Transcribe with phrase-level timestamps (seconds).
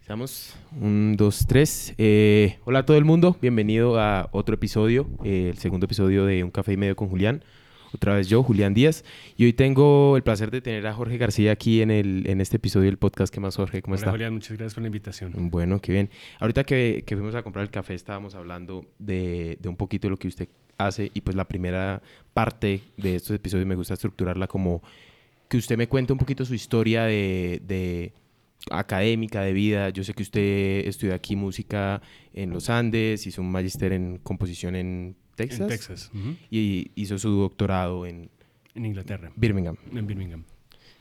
[0.00, 1.94] Estamos, un, dos, tres.
[1.98, 6.42] Eh, hola a todo el mundo, bienvenido a otro episodio, eh, el segundo episodio de
[6.42, 7.44] Un Café y Medio con Julián.
[7.92, 9.04] Otra vez yo, Julián Díaz.
[9.36, 12.56] Y hoy tengo el placer de tener a Jorge García aquí en, el, en este
[12.56, 13.32] episodio del podcast.
[13.32, 13.82] ¿Qué más, Jorge?
[13.82, 14.10] ¿Cómo Hola, está?
[14.10, 15.32] Julián, muchas gracias por la invitación.
[15.50, 16.10] Bueno, qué bien.
[16.38, 20.10] Ahorita que, que fuimos a comprar el café estábamos hablando de, de un poquito de
[20.10, 20.48] lo que usted
[20.78, 22.00] hace y pues la primera
[22.32, 24.82] parte de estos episodios me gusta estructurarla como
[25.48, 28.12] que usted me cuente un poquito su historia de, de
[28.70, 29.88] académica, de vida.
[29.90, 34.76] Yo sé que usted estudió aquí música en los Andes, hizo un magíster en composición
[34.76, 38.30] en Texas, En Texas, ujú, y hizo su doctorado en
[38.74, 40.44] en Inglaterra, Birmingham, en Birmingham.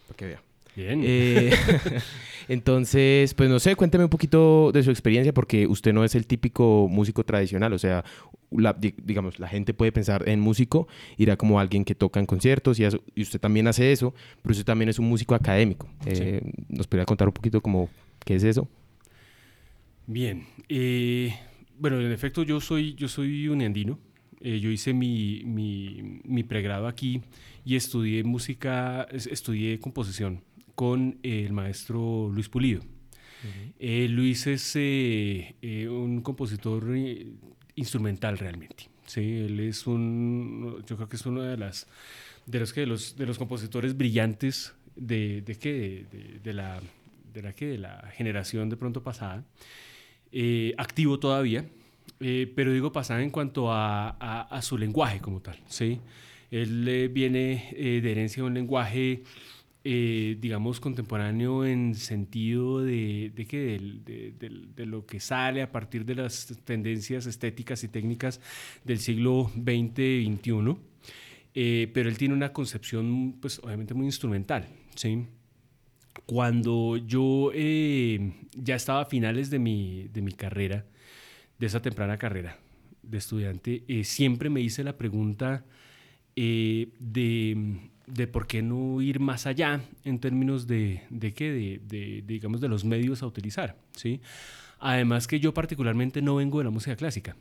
[0.08, 0.44] para que vea.
[0.76, 1.02] Bien.
[1.04, 1.52] Eh,
[2.48, 6.26] entonces, pues no sé, cuénteme un poquito de su experiencia porque usted no es el
[6.26, 8.04] típico músico tradicional, o sea,
[8.52, 10.88] la- digamos, la gente puede pensar en músico,
[11.18, 14.52] irá como alguien que toca en conciertos y, eso- y usted también hace eso, pero
[14.54, 15.88] usted también es un músico académico.
[16.06, 17.90] Eh, ¿Nos podría contar un poquito como
[18.26, 18.68] qué es eso?
[20.08, 20.46] Bien.
[20.70, 21.34] eh,
[21.78, 24.00] bueno, en efecto, yo soy, yo soy un andino.
[24.42, 27.22] Eh, yo hice mi, mi, mi pregrado aquí
[27.66, 30.42] y estudié música, es- estudié composición
[30.80, 32.80] con eh, el maestro Luis Pulido.
[33.80, 37.28] Eh, Luis es eh, eh, un compositor eh,
[37.76, 38.88] instrumental realmente.
[39.06, 41.86] Sí, él es un, yo creo que es uno de las
[42.46, 46.80] de los que de los de los compositores brillantes de, de que de, de- la
[47.34, 49.44] de la que de la generación de pronto pasada,
[50.32, 51.66] eh, activo todavía,
[52.56, 55.58] pero digo pasada en cuanto a, a- a su lenguaje como tal.
[55.68, 56.00] Sí,
[56.52, 59.24] él viene de herencia de un lenguaje
[59.84, 64.34] eh, digamos, contemporáneo en sentido de, de,
[64.76, 68.42] de, lo que sale a partir de las tendencias estéticas y técnicas
[68.84, 70.76] del siglo XX XXI.
[71.56, 75.26] Eh, pero él tiene una concepción, pues obviamente muy instrumental, ¿sí?
[76.26, 80.86] Cuando yo eh, ya estaba a finales de mi, de mi carrera,
[81.58, 82.60] de esa temprana carrera
[83.02, 85.66] de estudiante, eh, siempre me hice la pregunta
[86.36, 92.22] de, de por qué no ir más allá en términos de, de qué, de, de-
[92.22, 94.22] de, digamos, de los medios a utilizar, ¿sí?
[94.80, 97.36] Además que yo particularmente no vengo de la música clásica.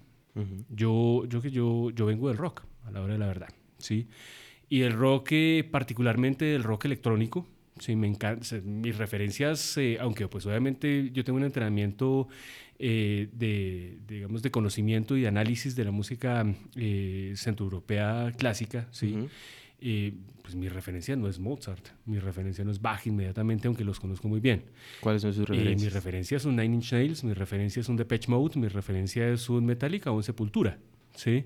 [0.68, 3.48] Yo, yo que yo, yo vengo del rock, a la hora de la verdad,
[3.78, 4.06] ¿sí?
[4.68, 7.46] Y el rock, eh, particularmente del rock electrónico,
[7.80, 8.46] sí, me encanta.
[8.62, 12.28] Mis referencias, eh, aunque pues obviamente yo tengo un entrenamiento
[12.78, 16.44] eh, de, digamos, de conocimiento y de análisis de la música
[16.76, 19.14] eh, centroeuropea clásica, ¿sí?
[19.14, 19.28] Ujú.
[19.80, 20.12] Eh,
[20.42, 24.26] pues mi referencia no es Mozart, mi referencia no es Bach inmediatamente, aunque los conozco
[24.28, 24.64] muy bien.
[25.00, 25.92] ¿Cuáles son sus Eh, mi referencias?
[25.92, 29.48] referencia es un Nine Inch Nails, mi referencia es un Depeche Mode, mi referencia es
[29.48, 30.78] un Metallica o un Sepultura,
[31.14, 31.44] ¿sí?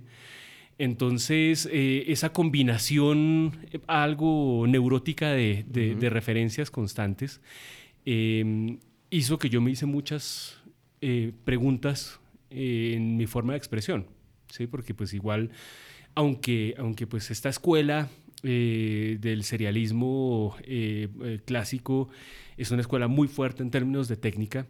[0.78, 6.00] Entonces, eh, esa combinación eh, algo neurótica de, de- Ujú.
[6.00, 7.40] de referencias constantes
[8.06, 8.78] eh,
[9.10, 10.58] hizo que yo me hice muchas
[11.02, 12.18] eh, preguntas
[12.50, 14.06] eh, en mi forma de expresión,
[14.48, 14.66] ¿sí?
[14.66, 15.50] Porque pues igual,
[16.14, 18.08] aunque, aunque pues esta escuela
[18.42, 22.08] eh, del serialismo eh, eh, clásico.
[22.56, 24.66] Es una escuela muy fuerte en términos de técnica,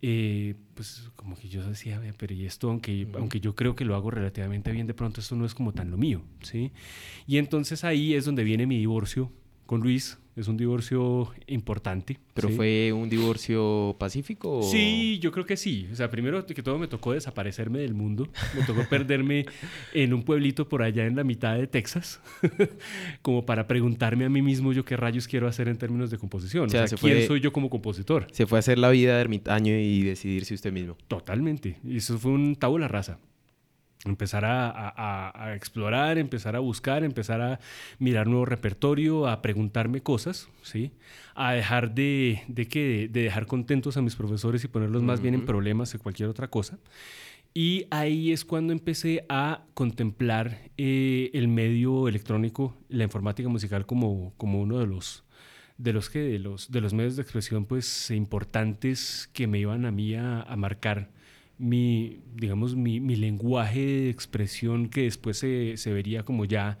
[0.00, 3.84] eh, pues como que yo decía, "Ve, pero y esto, aunque, aunque yo creo que
[3.84, 6.72] lo hago relativamente bien, de pronto esto no es como tan lo mío, ¿sí?
[7.26, 9.32] Y entonces ahí es donde viene mi divorcio
[9.68, 12.18] con Luis, es un divorcio importante.
[12.32, 12.54] ¿Pero ¿sí?
[12.54, 14.60] fue un divorcio pacífico?
[14.60, 15.86] o- Sí, yo creo que sí.
[15.92, 18.28] O sea, primero que todo me tocó desaparecerme del mundo.
[18.56, 19.44] Me tocó perderme
[19.92, 22.18] en un pueblito por allá en la mitad de Texas,
[23.20, 26.64] como para preguntarme a mí mismo yo qué rayos quiero hacer en términos de composición.
[26.66, 28.26] O sea, se ¿quién fue- soy yo como compositor?
[28.32, 30.96] Se fue a hacer la vida de ermitaño y decidirse usted mismo.
[31.08, 31.76] Totalmente.
[31.84, 33.18] Y eso fue un tabula rasa.
[34.04, 37.58] Empezar a, a- a- a explorar, empezar a buscar, empezar a
[37.98, 40.92] mirar nuevo repertorio, a preguntarme cosas, ¿sí?
[41.34, 45.34] A dejar de, de, que, de dejar contentos a mis profesores y ponerlos más bien
[45.34, 46.78] en problemas que cualquier otra cosa.
[47.54, 54.32] Y ahí es cuando empecé a contemplar eh, el medio electrónico, la informática musical como,
[54.36, 55.24] como uno de los,
[55.76, 59.86] de los que de los de los medios de expresión pues importantes que me iban
[59.86, 61.08] a mí a, a marcar
[61.58, 66.78] mi digamos mi, mi lenguaje de expresión que después se, se vería como ya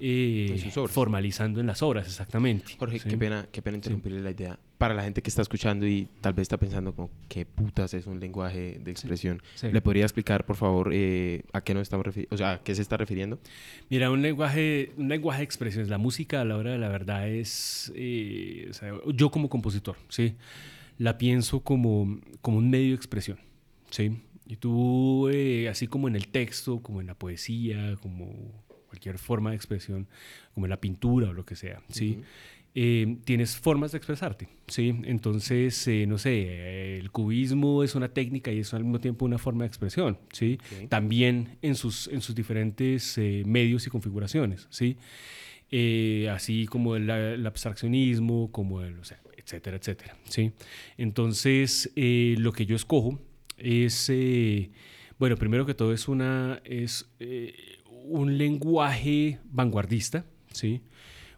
[0.00, 0.92] eh, obras.
[0.92, 3.08] formalizando en las obras exactamente Jorge, ¿sí?
[3.08, 4.58] qué pena, qué pena interrumpirle la idea.
[4.78, 8.06] Para la gente que está escuchando y tal vez está pensando como, ¿qué putas es
[8.06, 9.42] un lenguaje de expresión?
[9.56, 9.72] Sí.
[9.72, 12.32] ¿Le podría explicar, por favor, eh, a qué nos estamos refiriendo?
[12.32, 13.40] O sea, ¿a qué se está refiriendo?
[13.90, 15.88] Mira, un lenguaje, un lenguaje de expresiones.
[15.88, 19.96] La música a la hora de la verdad es, eh, o sea, yo como compositor,
[20.08, 20.36] ¿sí?
[20.96, 23.38] La pienso como, como un medio de expresión,
[23.90, 24.22] ¿sí?
[24.48, 29.50] Y tú, eh, así como en el texto, como en la poesía, como cualquier forma
[29.50, 30.08] de expresión,
[30.54, 32.12] como en la pintura o lo que sea, ¿sí?
[32.12, 32.22] Ujú.
[32.74, 34.94] eh, tienes formas de expresarte, ¿sí?
[35.04, 39.36] Entonces, eh, no sé, el cubismo es una técnica y es al mismo tiempo una
[39.36, 40.58] forma de expresión, ¿sí?
[40.88, 44.96] También en sus, en sus diferentes eh, medios y configuraciones, ¿sí?
[46.30, 47.10] así como el,
[47.46, 50.52] abstraccionismo, como el, o sea, etcétera, etcétera, ¿sí?
[50.96, 53.20] Entonces, lo que yo escojo
[53.58, 54.10] es,
[55.18, 57.10] bueno, primero que todo es, una, es
[58.04, 60.82] un lenguaje vanguardista, ¿sí?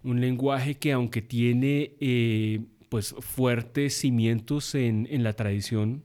[0.03, 6.03] un lenguaje que aunque tiene eh, pues fuertes cimientos en, la tradición,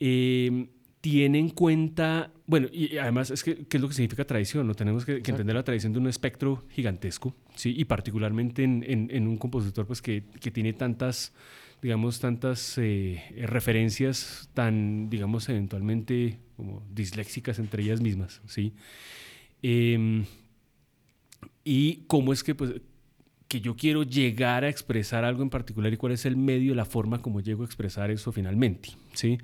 [0.00, 0.68] eh,
[1.00, 4.66] tiene en cuenta, bueno, y además es que, ¿qué es lo que significa tradición?
[4.66, 4.74] ¿no?
[4.74, 7.74] Tenemos que, entender la tradición de un espectro gigantesco, ¿sí?
[7.76, 11.34] y particularmente en, un compositor pues, que, tiene tantas,
[11.82, 18.72] digamos, tantas eh, referencias tan, digamos, eventualmente como disléxicas entre ellas mismas, ¿sí?
[19.62, 20.24] Em,
[21.64, 22.74] y cómo es que, pues,
[23.48, 26.84] que yo quiero llegar a expresar algo en particular y cuál es el medio, la
[26.84, 29.38] forma como llego a expresar eso finalmente, ¿sí?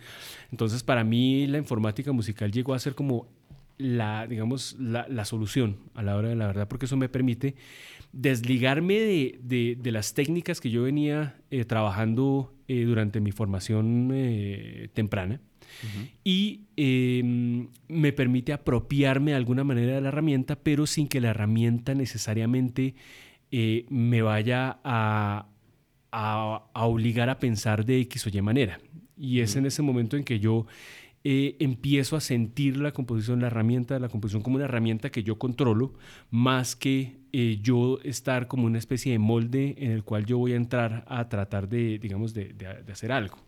[0.53, 3.27] Entonces, para mí la informática musical llegó a ser como
[3.79, 7.55] la, digamos, la, la solución a la hora de la verdad, porque eso me permite
[8.13, 14.11] desligarme de, de, de las técnicas que yo venía eh, trabajando eh, durante mi formación
[14.13, 15.41] eh, temprana,
[16.25, 21.29] y em, me permite apropiarme de alguna manera de la herramienta, pero sin que la
[21.29, 22.95] herramienta necesariamente
[23.51, 25.47] me vaya a,
[26.11, 28.81] a, obligar a pensar de X o Y manera.
[29.17, 30.67] Y es en ese momento en que yo
[31.25, 35.23] eh, empiezo a sentir la composición, la herramienta de la composición como una herramienta que
[35.23, 35.95] yo controlo,
[36.31, 40.53] más que eh, yo estar como una especie de molde en el cual yo voy
[40.53, 42.55] a entrar a tratar de, digamos, de
[42.91, 43.39] hacer algo.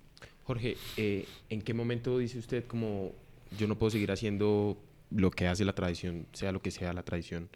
[0.50, 3.12] Jorge, eh, ¿en qué momento dice usted como
[3.56, 4.82] yo no puedo seguir haciendo
[5.12, 7.50] lo que hace la tradición, sea lo que sea la tradición?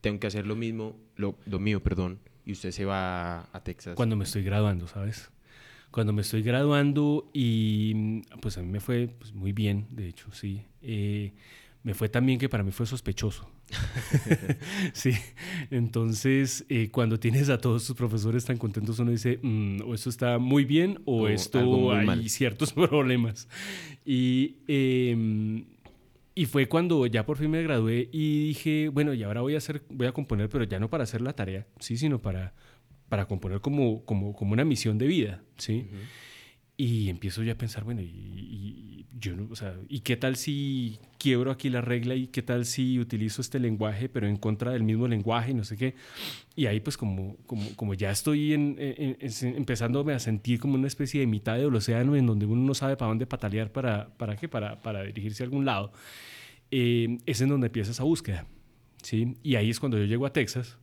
[0.00, 3.94] Tengo que hacer lo mismo, lo, mío, perdón, y usted se va a, Texas.
[3.94, 5.30] Cuando me estoy graduando, ¿sabes?
[5.94, 10.26] Cuando me estoy graduando y pues a mí me fue pues, muy bien, de hecho,
[10.32, 10.62] sí.
[10.82, 11.34] Eh,
[11.84, 13.48] me fue también que para mí fue sospechoso.
[14.92, 15.12] sí,
[15.70, 20.10] entonces eh, cuando tienes a todos tus profesores tan contentos, uno dice, mm, o esto
[20.10, 23.48] está muy bien o, esto hay ciertos problemas.
[24.04, 25.64] Y, em,
[26.34, 29.58] y fue cuando ya por fin me gradué y dije, bueno, y ahora voy a,
[29.58, 32.52] hacer, voy a componer, pero ya no para hacer la tarea, sí, sino para,
[33.14, 35.86] para componer como, como, como una misión de vida, ¿sí?
[36.76, 40.98] Y empiezo ya a pensar, bueno, y, yo no, o sea, ¿y qué tal si
[41.16, 44.82] quiebro aquí la regla y qué tal si utilizo este lenguaje pero en contra del
[44.82, 45.94] mismo lenguaje y no sé qué?
[46.56, 51.20] Y ahí pues como, como, como ya estoy en, empezándome a sentir como una especie
[51.20, 54.48] de mitad del océano en donde uno no sabe para dónde patalear para, para qué,
[54.48, 55.92] para, para dirigirse a algún lado,
[56.72, 58.48] eh, es en donde empieza esa búsqueda,
[59.02, 59.36] ¿sí?
[59.44, 60.78] Y ahí es cuando yo llego a Texas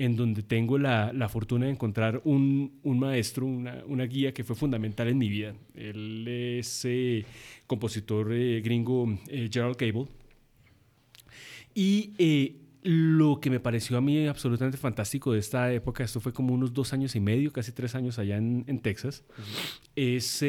[0.00, 4.44] en donde tengo la, la fortuna de encontrar un, un maestro, una, una, guía que
[4.44, 5.52] fue fundamental en mi vida.
[5.74, 7.26] Él es eh,
[7.66, 10.06] compositor eh, gringo eh, Gerald Cable.
[11.74, 16.54] Y lo que me pareció a mí absolutamente fantástico de esta época, esto fue como
[16.54, 19.22] unos dos años y medio, casi tres años allá en, en Texas,
[19.96, 20.42] es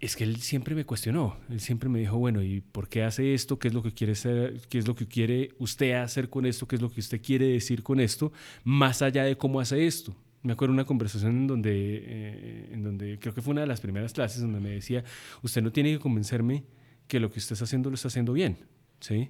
[0.00, 1.36] es que él siempre me cuestionó.
[1.50, 3.58] Él siempre me dijo, bueno, ¿y por qué hace esto?
[3.58, 4.58] ¿Qué es lo que quiere ser?
[4.70, 6.66] ¿Qué es lo que quiere usted hacer con esto?
[6.66, 8.32] ¿Qué es lo que usted quiere decir con esto?
[8.64, 10.16] Más allá de cómo hace esto.
[10.42, 13.82] Me acuerdo una conversación en donde, eh, en donde creo que fue una de las
[13.82, 15.04] primeras clases donde me decía,
[15.42, 16.64] usted no tiene que convencerme
[17.06, 18.56] que lo que usted está haciendo lo está haciendo bien,
[19.00, 19.28] ¿sí?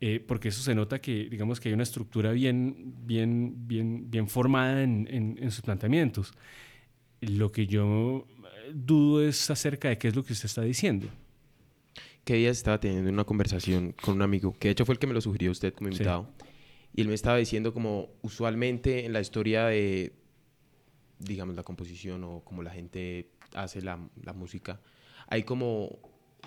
[0.00, 4.26] Eh, porque eso se nota que, digamos, que hay una estructura bien, bien, bien, bien
[4.26, 6.32] formada en, en sus planteamientos.
[7.20, 8.26] Lo que yo
[8.74, 11.08] dudo es acerca de qué es lo que usted está diciendo.
[12.24, 15.06] ¿Qué días estaba teniendo una conversación con un amigo, que de hecho fue el que
[15.06, 16.28] me lo sugirió usted como invitado.
[16.94, 20.12] Y él me estaba diciendo como usualmente en la historia de,
[21.18, 24.80] digamos, la composición o como la gente hace la, la música,
[25.28, 25.98] hay como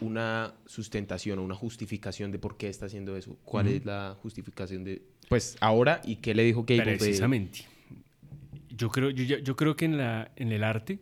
[0.02, 3.38] una sustentación o una justificación de por qué está haciendo eso.
[3.44, 7.66] ¿Cuál es la justificación de, pues, ahora y qué le dijo que Precisamente.
[8.70, 11.00] Yo creo, yo, yo, creo que en, la, en el arte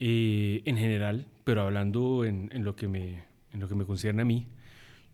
[0.00, 4.24] eh, en general, pero hablando en, lo que me, en lo que me concierne a
[4.24, 4.46] mí,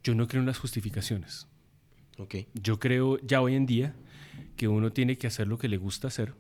[0.03, 1.47] yo no creo en las justificaciones.
[2.19, 2.49] Okay.
[2.55, 3.95] Yo creo ya hoy en día
[4.57, 6.35] que uno tiene que hacer lo que le gusta hacer,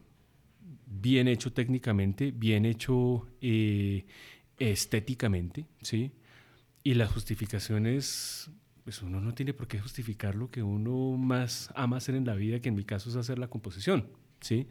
[0.86, 4.06] bien hecho técnicamente, bien hecho eh,
[4.58, 6.12] estéticamente, ¿sí?
[6.82, 8.50] Y las justificaciones,
[8.84, 12.34] pues uno no tiene por qué justificar lo que uno más ama hacer en la
[12.34, 14.08] vida, que en mi caso es hacer la composición,
[14.40, 14.66] ¿sí?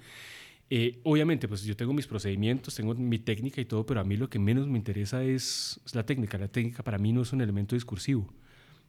[0.71, 4.17] Eh, obviamente, pues yo tengo mis procedimientos, tengo mi técnica y todo, pero a mí
[4.17, 6.37] lo que menos me interesa es, la técnica.
[6.37, 8.31] La técnica para mí no es un elemento discursivo.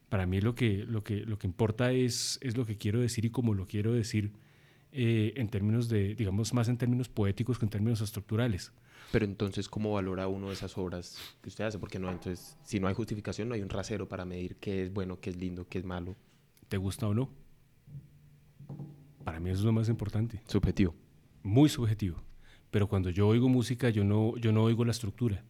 [0.09, 3.25] Para mí lo que, lo que, lo que importa es, es lo que quiero decir
[3.25, 4.33] y cómo lo quiero decir
[4.91, 8.73] eh, en términos de, digamos, más en términos poéticos que en términos estructurales.
[9.11, 11.79] Pero entonces, ¿cómo valora uno esas obras que usted hace?
[11.79, 14.93] Porque no, entonces, si no hay justificación, no hay un rasero para medir qué es
[14.93, 16.15] bueno, qué es lindo, qué es malo.
[16.69, 17.29] ¿Te gusta o no?
[19.23, 20.41] Para mí eso es lo más importante.
[20.47, 20.93] Subjetivo.
[21.43, 22.21] Muy subjetivo.
[22.69, 25.43] Pero cuando yo oigo música, yo no, yo no oigo la estructura.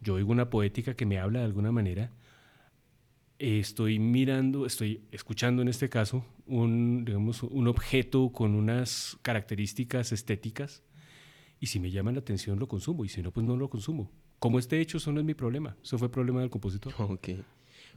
[0.00, 2.10] Yo oigo una poética que me habla de alguna manera.
[3.38, 10.82] Estoy mirando, estoy escuchando en este caso un, digamos, un objeto con unas características estéticas
[11.58, 14.10] y si me llama la atención lo consumo y si no, pues no lo consumo.
[14.38, 15.76] Como esté hecho, eso no es mi problema.
[15.82, 16.92] Eso fue problema del compositor.
[16.98, 17.30] Ok.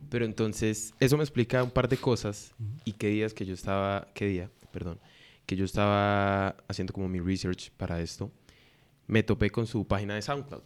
[0.10, 2.53] Pero entonces, eso me explica un par de cosas
[2.86, 5.00] y qué días que yo estaba, qué día, perdón,
[5.48, 8.32] que yo estaba haciendo como mi research para esto,
[9.08, 10.62] me topé con su página de SoundCloud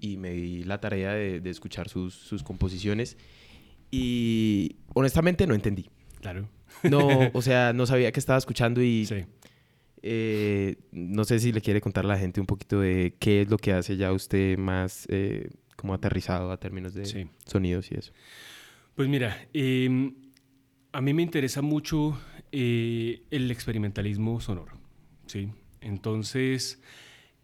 [0.00, 3.18] y me di la tarea de, de escuchar sus, sus, composiciones
[3.90, 5.90] y honestamente no entendí.
[6.20, 6.48] Claro.
[6.84, 9.24] No, o sea, no sabía que estaba escuchando y sí.
[10.02, 13.50] eh, no sé si le quiere contar a la gente un poquito de qué es
[13.50, 17.28] lo que hace ya usted más eh, como aterrizado a términos de sí.
[17.44, 18.12] sonidos y eso.
[18.94, 20.12] Pues mira, eh,
[20.92, 22.18] a mí me interesa mucho
[22.52, 24.72] eh, el experimentalismo sonoro,
[25.26, 25.50] ¿sí?
[25.80, 26.80] Entonces,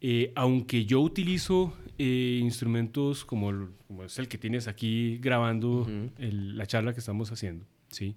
[0.01, 5.83] eh, aunque yo utilizo eh, instrumentos como, el, como, es el que tienes aquí grabando
[5.83, 6.11] uh -huh.
[6.19, 8.17] el, la charla que estamos haciendo, ¿sí?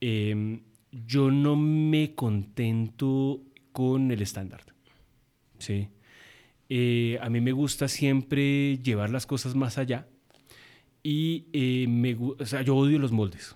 [0.00, 3.42] Em, yo no me contento
[3.72, 4.64] con el estándar,
[5.58, 5.88] ¿sí?
[7.20, 10.08] A mí me gusta siempre llevar las cosas más allá
[11.02, 11.44] y
[11.88, 13.54] me, o sea, yo odio los moldes.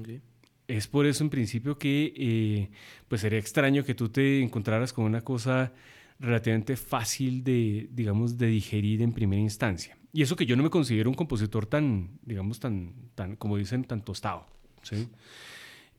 [0.00, 0.22] Okay.
[0.68, 2.70] Es por eso en principio que eh,
[3.08, 5.72] pues sería extraño que tú te encontraras con una cosa
[6.20, 9.96] relativamente fácil de, digamos, de digerir en primera instancia.
[10.12, 13.84] Y eso que yo no me considero un compositor tan, digamos, tan, tan como dicen,
[13.84, 14.46] tan tostado.
[14.82, 15.08] ¿sí?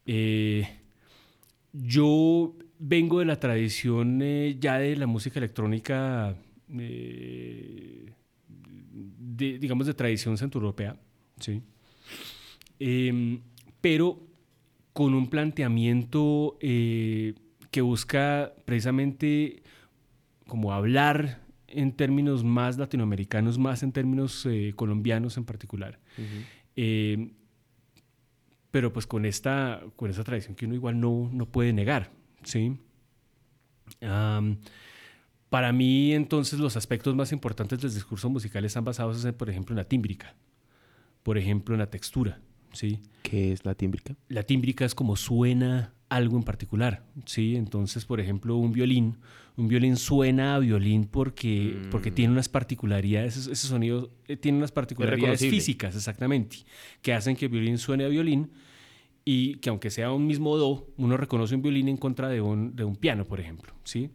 [0.06, 0.68] Eh,
[1.74, 6.36] yo vengo de la tradición eh, ya de la música electrónica,
[6.68, 8.14] de,
[9.28, 10.96] digamos, de tradición centroeuropea,
[11.40, 11.64] ¿sí?
[12.80, 13.42] Em,
[13.82, 14.29] pero
[14.94, 17.36] con un planteamiento eh,
[17.72, 19.64] que busca precisamente
[20.48, 26.00] como hablar en términos más latinoamericanos, más en términos eh, colombianos en particular.
[26.18, 26.46] Uh -huh.
[26.76, 27.32] eh,
[28.72, 32.12] pero pues con esta, con esta tradición que uno igual no, no puede negar,
[32.44, 32.78] ¿sí?
[34.02, 34.58] Um,
[35.50, 39.74] para mí, entonces, los aspectos más importantes del discurso musical están basados, en, por ejemplo,
[39.74, 40.36] en la tímbrica,
[41.24, 42.40] por ejemplo, en la textura,
[42.74, 43.00] ¿sí?
[43.24, 44.16] ¿Qué es la tímbrica?
[44.28, 47.56] La tímbrica es como suena algo en particular, ¿sí?
[47.56, 49.18] Entonces, por ejemplo, un violín,
[49.58, 51.90] un violín suena a violín porque, mm.
[51.90, 56.58] porque tiene unas particularidades, ese, ese sonido eh, tiene unas particularidades físicas, exactamente,
[57.02, 58.52] que hacen que el violín suene a violín
[59.24, 62.76] y que aunque sea un mismo do, uno reconoce un violín en contra de un,
[62.76, 64.10] de un piano, por ejemplo, ¿sí?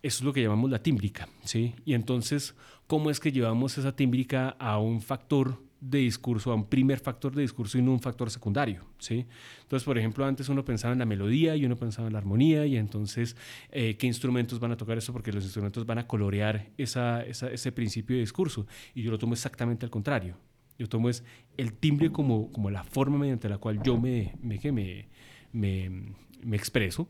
[0.00, 1.74] Eso es lo que llamamos la tímbrica, ¿sí?
[1.84, 2.54] Y entonces,
[2.86, 7.34] ¿cómo es que llevamos esa tímbrica a un factor de discurso, a un primer factor
[7.34, 9.26] de discurso y no un factor secundario, ¿sí?
[9.62, 12.66] Entonces, por ejemplo, antes uno pensaba en la melodía y uno pensaba en la armonía
[12.66, 13.36] y entonces,
[13.70, 15.12] eh, ¿qué instrumentos van a tocar eso?
[15.12, 19.34] Porque los instrumentos van a colorear esa, ese principio de discurso y yo lo tomo
[19.34, 20.36] exactamente al contrario.
[20.78, 21.24] Yo tomo es
[21.56, 24.60] el timbre como, como la forma mediante la cual yo me, me,
[25.52, 27.08] me, me, expreso,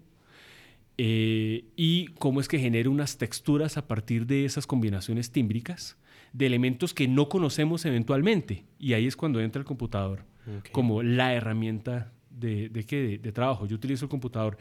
[0.97, 5.98] eh, y cómo es que genera unas texturas a partir de esas combinaciones tímbricas
[6.33, 8.65] de elementos que no conocemos eventualmente.
[8.79, 10.25] Y ahí es cuando entra el computador
[10.59, 10.73] okay.
[10.73, 13.67] como la herramienta de, de, de, de, trabajo.
[13.67, 14.57] Yo utilizo el computador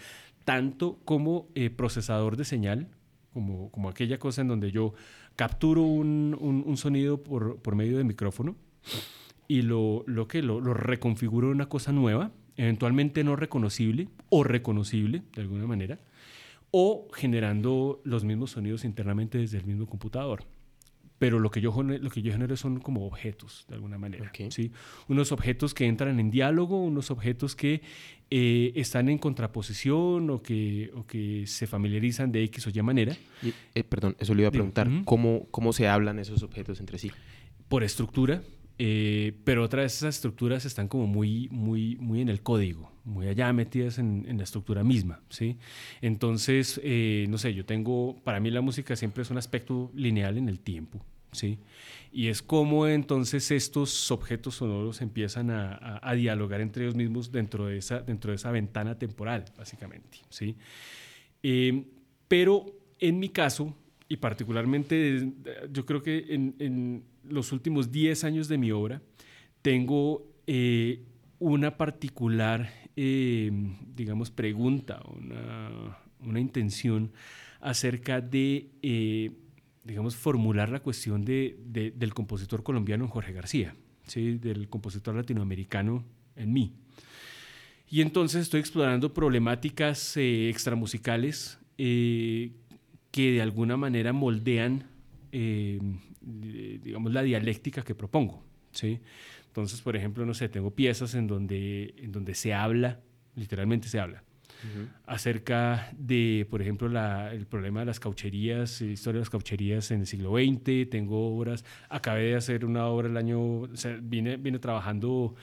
[0.46, 2.88] tanto como eh, procesador de señal,
[3.34, 4.94] como, como aquella cosa en donde yo
[5.36, 8.56] capturo un, un, un sonido por, por, medio de micrófono
[9.48, 14.44] y lo, lo que lo, lo reconfiguro en una cosa nueva, eventualmente no reconocible o
[14.44, 16.00] reconocible de alguna manera
[16.72, 20.44] o generando los mismos sonidos internamente desde el mismo computador.
[21.20, 24.30] Pero lo que yo, lo que yo genero son como objetos, de alguna manera.
[24.30, 24.52] Okay.
[24.52, 24.72] ¿sí?
[25.08, 27.82] Unos objetos que entran en diálogo, unos objetos que
[28.30, 33.16] eh, están en contraposición o que, o que se familiarizan de X o Y manera.
[33.42, 34.90] Y, eh, perdón, eso le iba a preguntar.
[35.06, 37.12] ¿Cómo, ¿Cómo se hablan esos objetos entre sí?
[37.68, 38.44] Por estructura,
[38.80, 43.28] eh, pero otras de esas estructuras están como muy, muy, muy en el código, muy
[43.28, 45.58] allá metidas en, en la estructura misma, ¿sí?
[46.02, 50.38] Entonces, eh, no sé, yo tengo, para mí la música siempre es un aspecto lineal
[50.38, 51.58] en el tiempo, ¿sí?
[52.12, 57.32] Y es como entonces estos objetos sonoros empiezan a, a, a dialogar entre ellos mismos
[57.32, 60.56] dentro de esa, dentro de esa ventana temporal, básicamente, ¿sí?
[61.44, 61.86] Eh,
[62.28, 62.66] pero
[63.00, 63.76] en mi caso,
[64.10, 65.34] y particularmente
[65.72, 69.02] yo creo que en, en los últimos 10 años de mi obra,
[69.62, 71.04] tengo eh,
[71.40, 73.52] una particular, eh,
[73.96, 77.12] digamos, pregunta, una, una intención
[77.60, 79.32] acerca de, eh,
[79.84, 81.58] digamos, formular la cuestión de,
[81.96, 84.38] del compositor colombiano Jorge García, ¿sí?
[84.38, 86.74] del compositor latinoamericano en mí.
[87.90, 92.52] Y entonces estoy explorando problemáticas eh, extramusicales eh,
[93.12, 94.86] que de alguna manera moldean,
[96.22, 98.44] digamos, la dialéctica que propongo.
[98.72, 99.00] ¿sí?
[99.58, 103.00] Entonces, por ejemplo, no sé, tengo piezas en donde, en donde se habla,
[103.36, 104.24] literalmente se habla,
[105.06, 106.88] acerca de, por ejemplo,
[107.32, 110.90] el problema de las caucherías, historia de las caucherías en el siglo XX.
[110.90, 115.36] Tengo obras, acabé de hacer una obra el año, o sea, vine, vine trabajando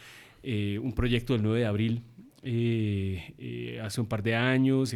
[0.43, 2.03] eh, un proyecto del 9 de abril
[2.45, 4.95] eh, eh, hace un par de años.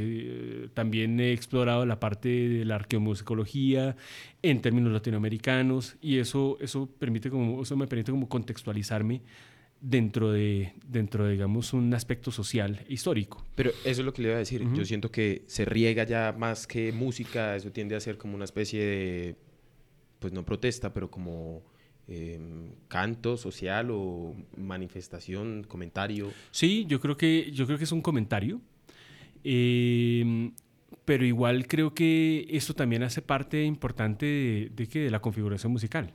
[0.74, 3.96] también he explorado la parte de la arqueomusicología
[4.42, 9.22] en términos latinoamericanos y eso, eso, permite como, eso me permite como contextualizarme
[9.80, 13.44] dentro de, dentro de, digamos, un aspecto social histórico.
[13.54, 14.66] Pero eso es lo que le iba a decir.
[14.74, 18.44] Yo siento que se riega ya más que música, eso tiende a ser como una
[18.44, 19.36] especie de,
[20.18, 21.62] pues no protesta, pero como
[22.08, 26.30] em, canto social o manifestación, comentario.
[26.50, 28.60] Sí, yo creo que, yo creo que es un comentario.
[29.44, 30.52] Em,
[31.04, 36.12] pero igual creo que eso también hace parte importante de, de, de la configuración musical.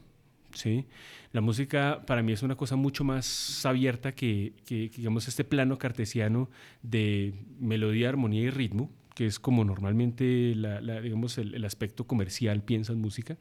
[0.55, 0.85] ¿sí?
[1.31, 6.49] La música para mí es una cosa mucho más abierta que, digamos, este plano cartesiano
[6.81, 10.23] de melodía, armonía y ritmo, que es como normalmente,
[11.03, 13.37] digamos, el, aspecto comercial piensa en música.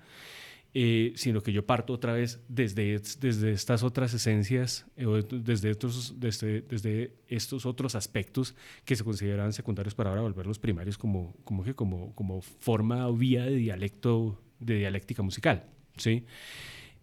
[0.74, 6.18] Eh, sino que yo parto otra vez desde, desde estas otras esencias, eh, desde, estos,
[6.18, 8.54] desde, desde, estos otros aspectos
[8.86, 13.44] que se consideraban secundarios para ahora volverlos primarios como, como, como, como forma o vía
[13.44, 15.66] de dialecto, de dialéctica musical.
[15.98, 16.24] ¿sí?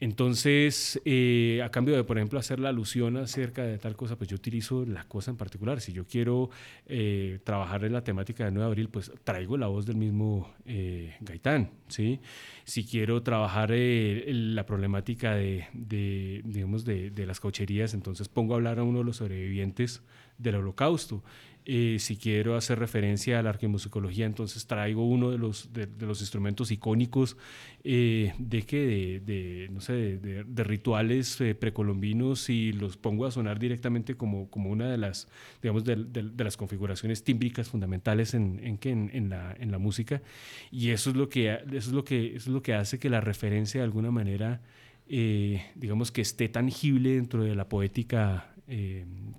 [0.01, 4.29] Entonces, eh, a cambio de, por ejemplo, hacer la alusión acerca de tal cosa, pues
[4.29, 5.81] yo utilizo la cosa en particular.
[5.81, 6.49] Si yo quiero
[6.85, 10.53] eh, trabajar en la temática de 9 de abril, pues traigo la voz del mismo
[10.65, 12.21] eh, Gaitán, ¿sí?
[12.63, 18.79] Si quiero trabajar la problemática de, digamos, de, de, las caucherías, entonces pongo a hablar
[18.79, 20.01] a uno de los sobrevivientes
[20.37, 21.23] del holocausto.
[21.71, 26.19] Eh, si quiero hacer referencia a la arqueomusicología, entonces traigo uno de los, de, los
[26.19, 27.37] instrumentos icónicos
[27.83, 33.59] eh, de, que de, no sé, de, rituales eh, precolombinos y los pongo a sonar
[33.59, 35.27] directamente como, como una de las,
[35.61, 40.23] digamos, de, las configuraciones tímbricas fundamentales en, en, en, en, la, en la música.
[40.71, 43.11] Y eso es, lo que, eso, es lo que, eso es lo que hace que
[43.11, 44.63] la referencia de alguna manera,
[45.07, 48.55] digamos, que esté tangible dentro de la poética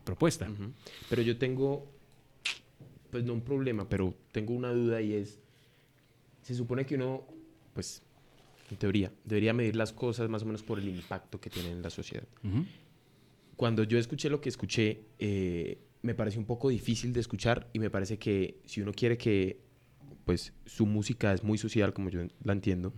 [0.04, 0.46] propuesta.
[1.08, 1.98] Pero yo tengo
[3.11, 5.38] pues no un problema, pero tengo una duda y es,
[6.42, 7.25] se supone que uno,
[7.75, 8.03] pues,
[8.70, 11.83] en teoría, debería medir las cosas más o menos por el impacto que tienen en
[11.83, 12.27] la sociedad.
[13.57, 17.79] Cuando yo escuché lo que escuché, eh, me pareció un poco difícil de escuchar y
[17.79, 19.61] me parece que si uno quiere que,
[20.25, 22.94] pues, su música es muy social, como yo la entiendo,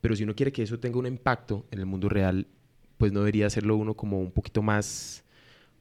[0.00, 2.46] pero si uno quiere que eso tenga un impacto en el mundo real,
[2.98, 5.24] pues no debería hacerlo uno como un poquito más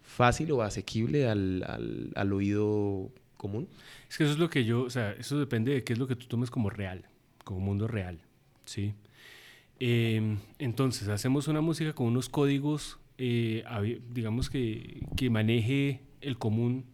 [0.02, 3.68] fácil o asequible al, al, al oído común.
[4.08, 6.06] Es que eso es lo que yo, o sea, eso depende de qué es lo
[6.06, 7.06] que tú tomes como real,
[7.44, 8.20] como mundo real,
[8.66, 8.94] ¿sí?
[9.80, 13.64] Em, entonces, hacemos una música con unos códigos, eh,
[14.12, 16.86] digamos que, que maneje el común,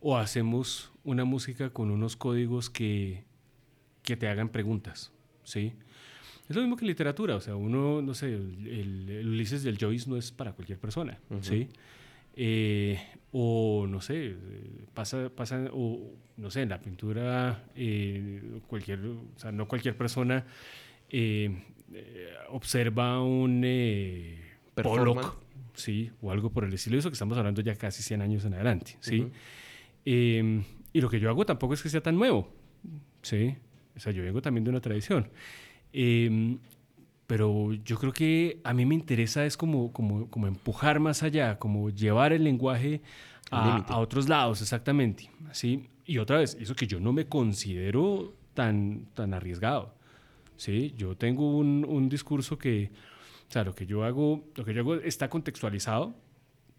[0.00, 3.24] o hacemos una música con unos códigos que,
[4.02, 5.12] que te hagan preguntas,
[5.44, 5.72] ¿sí?
[6.48, 10.16] Es lo mismo que literatura, o sea, uno, no sé, el, Ulises del Joyce no
[10.16, 11.68] es para cualquier persona, ¿sí?
[12.34, 13.00] Eh,
[13.32, 14.36] o no sé,
[14.94, 16.00] pasa, pasa, o
[16.36, 20.44] no sé, en la pintura, eh, cualquier, o sea, no cualquier persona
[21.08, 21.62] eh,
[22.48, 23.64] observa un
[24.74, 25.36] Pollock,
[25.74, 28.54] sí, o algo por el estilo, eso que estamos hablando ya casi 100 años en
[28.54, 29.26] adelante, ¿sí?
[30.04, 32.52] Em, y lo que yo hago tampoco es que sea tan nuevo,
[33.22, 33.54] ¿sí?
[33.96, 35.28] O sea, yo vengo también de una tradición.
[37.30, 41.60] Pero yo creo que a mí me interesa es como, como, como empujar más allá,
[41.60, 43.02] como llevar el lenguaje
[43.52, 45.30] a, a, otros lados, exactamente.
[45.52, 45.86] ¿sí?
[46.04, 49.94] Y otra vez, eso que yo no me considero tan, tan arriesgado.
[50.56, 50.92] ¿sí?
[50.96, 52.90] Yo tengo un, un discurso que,
[53.48, 56.16] o sea, lo que yo hago, lo que yo hago está contextualizado,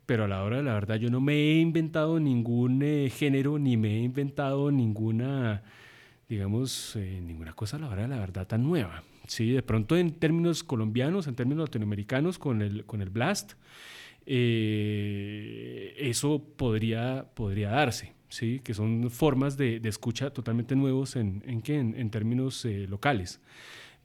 [0.05, 3.57] pero a la hora de la verdad yo no me he inventado ningún eh, género,
[3.57, 5.63] ni me he inventado ninguna,
[6.31, 9.03] digamos, eh, ninguna cosa la hora de la verdad tan nueva.
[9.27, 13.53] Sí, de pronto en términos colombianos, en términos latinoamericanos, con el, con el Blast,
[14.25, 18.61] eh, eso podría, podría darse, ¿sí?
[18.63, 23.41] que son formas de, de escucha totalmente nuevos en, en, en, en términos eh, locales.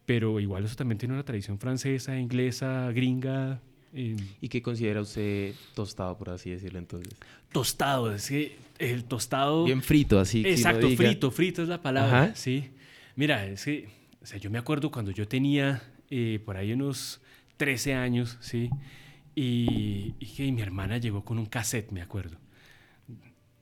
[0.05, 3.61] Pero igual eso también tiene una tradición francesa, inglesa, gringa,
[3.93, 7.15] Eh, ¿Y qué considera usted tostado, por así decirlo entonces?
[7.53, 9.65] tostado, es que el tostado...
[9.65, 10.43] Bien frito, así.
[10.45, 12.35] Exacto, frito, frito es la palabra, Ajá.
[12.35, 12.71] sí.
[13.15, 13.89] Mira, es que,
[14.23, 17.23] o sea, yo me acuerdo cuando yo tenía eh, por ahí unos
[17.57, 18.69] 13 años, sí,
[19.35, 22.37] y, y que mi hermana llegó con un cassette, me acuerdo.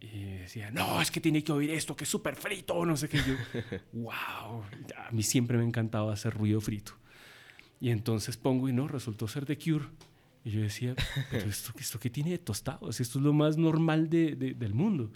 [0.00, 3.08] Y decía, no, es que tiene que oír esto, que es súper frito, no sé
[3.08, 3.18] qué.
[3.18, 3.34] Yo,
[3.92, 4.64] wow,
[5.06, 6.92] a mí siempre me ha encantado hacer ruido frito.
[7.80, 9.86] Y entonces pongo y no, resultó ser The Cure.
[10.46, 10.94] Y yo decía,
[11.30, 14.52] pero esto, esto qué tiene de tostado, Si esto es lo más normal de- de-
[14.52, 15.10] del mundo.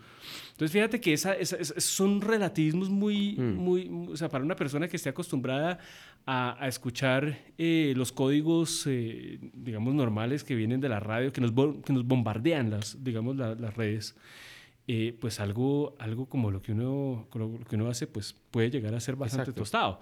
[0.52, 3.54] Entonces fíjate que esa, esa- esa- son relativismos muy, Mm.
[3.56, 5.78] muy, o sea, para una persona que esté acostumbrada
[6.24, 11.40] a, a escuchar eh, los códigos, eh, digamos, normales que vienen de la radio, que
[11.42, 11.52] nos,
[11.84, 14.16] que nos bombardean las, digamos, la- las redes,
[14.90, 18.94] eh, pues algo, algo como lo que, uno, lo que uno hace, pues puede llegar
[18.94, 19.60] a ser bastante Exacto.
[19.60, 20.00] tostado.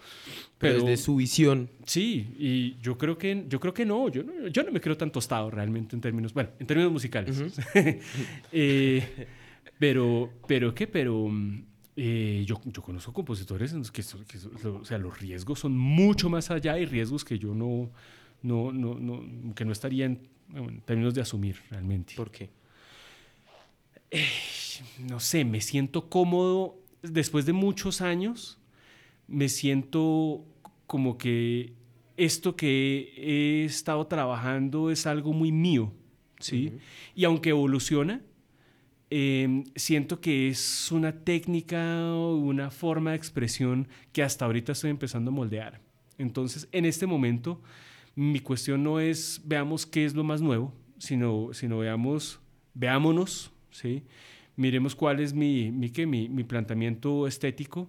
[0.59, 4.23] Pero Pero, desde su visión, sí, y yo creo que, yo creo que no, yo
[4.23, 7.37] no, yo no me creo tan tostado realmente en términos, bueno, en términos musicales.
[8.53, 9.27] Eh,
[9.79, 11.31] pero, pero qué, pero
[11.97, 16.51] eh, yo, yo conozco compositores en los que, o sea, los riesgos son mucho más
[16.51, 17.91] allá y riesgos que yo no,
[18.43, 20.21] no, no, no- que no estaría en
[20.85, 22.15] términos de asumir realmente.
[22.17, 22.51] ¿por qué?
[24.99, 28.59] No sé, me siento cómodo después de muchos años,
[29.29, 30.45] me siento
[30.87, 31.75] como que
[32.17, 35.93] esto que he estado trabajando es algo muy mío,
[36.39, 36.79] ¿sí?
[37.15, 38.23] Y aunque evoluciona,
[39.11, 44.91] eh, siento que es una técnica o una forma de expresión que hasta ahorita estoy
[44.91, 45.81] empezando a moldear.
[46.19, 47.61] Entonces, en este momento,
[48.15, 52.41] mi cuestión no es veamos qué es lo más nuevo, sino, sino veamos,
[52.75, 54.03] veámonos, ¿sí?
[54.57, 57.89] miremos cuál es mi, mi, qué, mi, mi planteamiento estético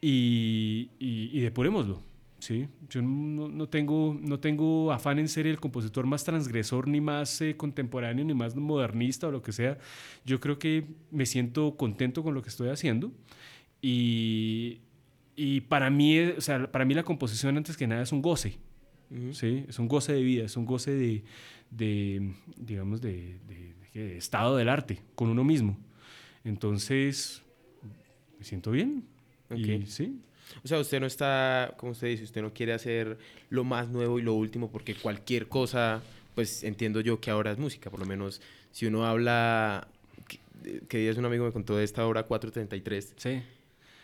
[0.00, 2.02] y, y, y depurémoslo.
[2.40, 2.66] ¿sí?
[2.90, 7.40] Yo no, no tengo, no tengo afán en ser el compositor más transgresor, ni más
[7.40, 9.78] eh, contemporáneo, ni más modernista o lo que sea.
[10.24, 13.12] Yo creo que me siento contento con lo que estoy haciendo
[13.80, 14.80] y,
[15.36, 18.22] y para, mí, eh, o sea, para mí la composición antes que nada es un
[18.22, 18.58] goce.
[19.32, 19.64] ¿sí?
[19.68, 21.22] Es un goce de vida, es un goce de,
[21.70, 25.76] de digamos, de, de- estado del arte con uno mismo.
[26.44, 27.42] Entonces,
[28.38, 29.04] me siento bien.
[29.54, 29.86] Y Ok.
[29.86, 30.18] sí,
[30.64, 33.18] O sea, usted no está, como usted dice, usted no quiere hacer
[33.50, 36.02] lo más nuevo y lo último porque cualquier cosa,
[36.34, 39.88] pues entiendo yo que ahora es música, por lo menos si uno habla,
[40.28, 43.42] que, que días un amigo me contó de esta obra 433, sí.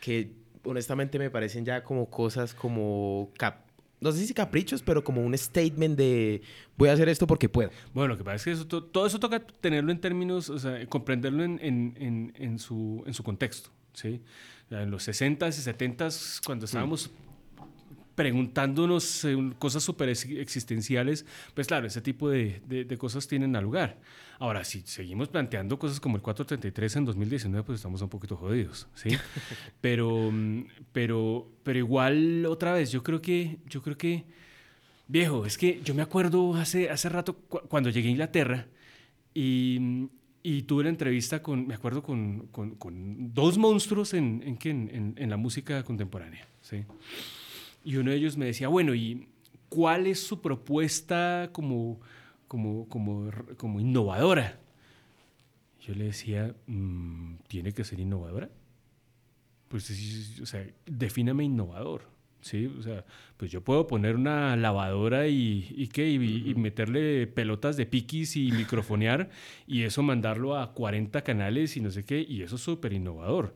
[0.00, 0.30] que
[0.64, 3.66] honestamente me parecen ya como cosas como, cap-
[4.00, 6.42] no sé si caprichos, pero como un statement de
[6.76, 7.70] voy a hacer esto porque puedo.
[7.94, 10.58] Bueno, lo que pasa es que eso to- todo eso toca tenerlo en términos, o
[10.58, 14.20] sea, comprenderlo en, en- en- en su, en su contexto, ¿sí?
[14.66, 17.10] O sea, en los 60s y 70s, cuando estábamos
[18.18, 23.54] preguntándonos eh, cosas súper ex- existenciales, pues claro, ese tipo de, de- de cosas tienen
[23.54, 24.00] a lugar.
[24.40, 28.88] Ahora, si seguimos planteando cosas como el 433 en 2019, pues estamos un poquito jodidos,
[28.94, 29.10] ¿sí?
[29.80, 34.24] pero, mm, pero, pero igual, otra vez, yo creo que, yo creo que,
[35.06, 38.66] viejo, es que yo me acuerdo hace, hace rato cu- cuando llegué a Inglaterra
[39.32, 40.08] y,
[40.42, 44.58] y tuve la entrevista con, me acuerdo, con, con- con dos monstruos en, en,
[44.92, 46.84] en- en la música contemporánea, ¿sí?
[47.88, 49.28] Y uno de ellos me decía, bueno, ¿y
[49.70, 51.98] cuál es su propuesta como,
[52.46, 54.60] como, como, como innovadora?
[55.80, 58.50] Yo le decía, "Mm, ¿tiene que ser innovadora?
[59.68, 62.02] Pues, o sea, defíname innovador,
[62.42, 62.66] ¿sí?
[62.66, 63.06] O sea,
[63.38, 68.36] pues yo puedo poner una lavadora y, y qué, y, y meterle pelotas de piquis
[68.36, 69.30] y microfonear
[69.66, 73.54] y eso mandarlo a 40 canales y no sé qué, y eso es súper innovador.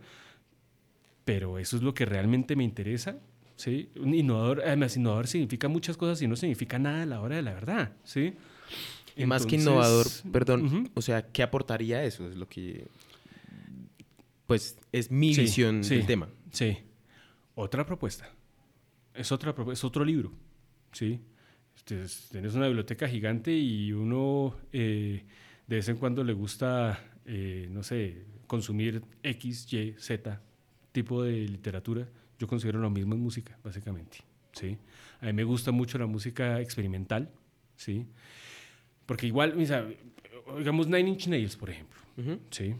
[1.26, 3.18] Pero eso es lo que realmente me interesa,
[3.56, 3.88] ¿sí?
[3.96, 7.42] Un innovador, además, innovador significa muchas cosas y no significa nada a la hora de
[7.42, 8.34] la verdad, ¿sí?
[9.16, 12.28] Y más que Entonces, innovador, perdón, o sea, ¿qué aportaría eso?
[12.28, 12.86] Es lo que,
[14.46, 15.96] pues, es mi Sí, visión sí.
[15.96, 16.28] del tema.
[16.50, 16.78] Sí.
[17.54, 18.28] Otra propuesta.
[19.14, 20.32] Es, otra, es otro libro.
[20.92, 21.20] ¿sí?
[21.84, 25.24] Tienes, tienes una biblioteca gigante y uno eh,
[25.66, 30.40] de vez en cuando le gusta, eh, no sé, consumir X, Y, Z
[30.92, 32.06] tipo de literatura.
[32.42, 34.18] Yo considero lo mismo en música, básicamente.
[34.50, 34.76] ¿sí?
[35.20, 37.30] A mí me gusta mucho la música experimental.
[37.76, 38.04] ¿sí?
[39.06, 39.54] Porque igual,
[40.58, 42.00] digamos Nine Inch Nails, por ejemplo.
[42.16, 42.40] Ujú.
[42.50, 42.74] Sí.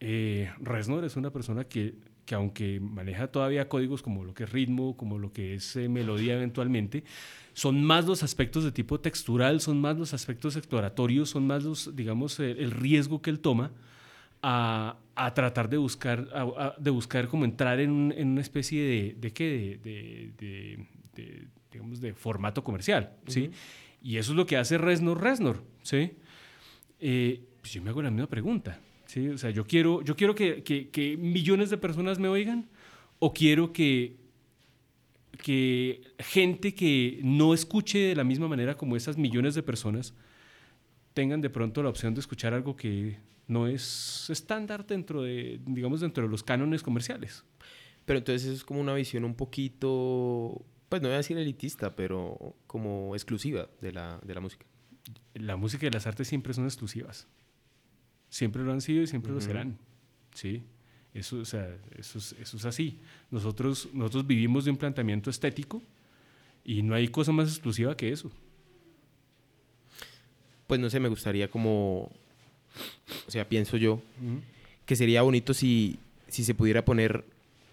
[0.00, 1.94] Eh, Reznor es una persona que,
[2.26, 5.88] que aunque maneja todavía códigos como lo que es ritmo, como lo que es eh,
[5.88, 7.04] melodía eventualmente,
[7.52, 11.94] son más los aspectos de tipo textural, son más los aspectos exploratorios, son más los,
[11.94, 13.70] digamos, el, el riesgo que él toma
[14.42, 18.40] a, a tratar de buscar, a- a- de buscar como entrar en, un- en una
[18.40, 23.50] especie de, de qué, de, de- de- de, digamos, de formato comercial, ¿sí?
[24.02, 26.12] Y eso es lo que hace Resnor Resnor, ¿sí?
[27.00, 29.28] Eh, pues yo me hago la misma pregunta, ¿sí?
[29.28, 32.68] O sea, yo quiero, yo quiero que, que, millones de personas me oigan
[33.18, 34.16] o quiero que,
[35.42, 40.14] que gente que no escuche de la misma manera como esas millones de personas
[41.14, 46.00] tengan de pronto la opción de escuchar algo que no es estándar dentro de, digamos,
[46.00, 47.44] dentro de los cánones comerciales.
[48.04, 52.54] Pero entonces es como una visión un poquito, pues no voy a decir elitista, pero
[52.66, 54.66] como exclusiva de la, de la música.
[55.34, 57.26] La música y las artes siempre son exclusivas.
[58.28, 59.78] Siempre lo han sido y siempre lo serán.
[60.34, 60.62] Sí.
[61.14, 63.00] Eso, o sea, eso, es, eso es así.
[63.30, 65.82] Nosotros, nosotros vivimos de un planteamiento estético
[66.64, 68.30] y no hay cosa más exclusiva que eso.
[70.66, 72.12] Pues no sé, me gustaría como
[73.26, 74.00] o sea, pienso yo,
[74.86, 77.24] que sería bonito si, si se pudiera poner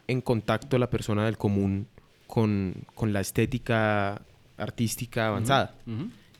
[0.08, 1.88] en contacto la persona del común
[2.28, 4.22] con, con la estética
[4.58, 5.76] artística avanzada.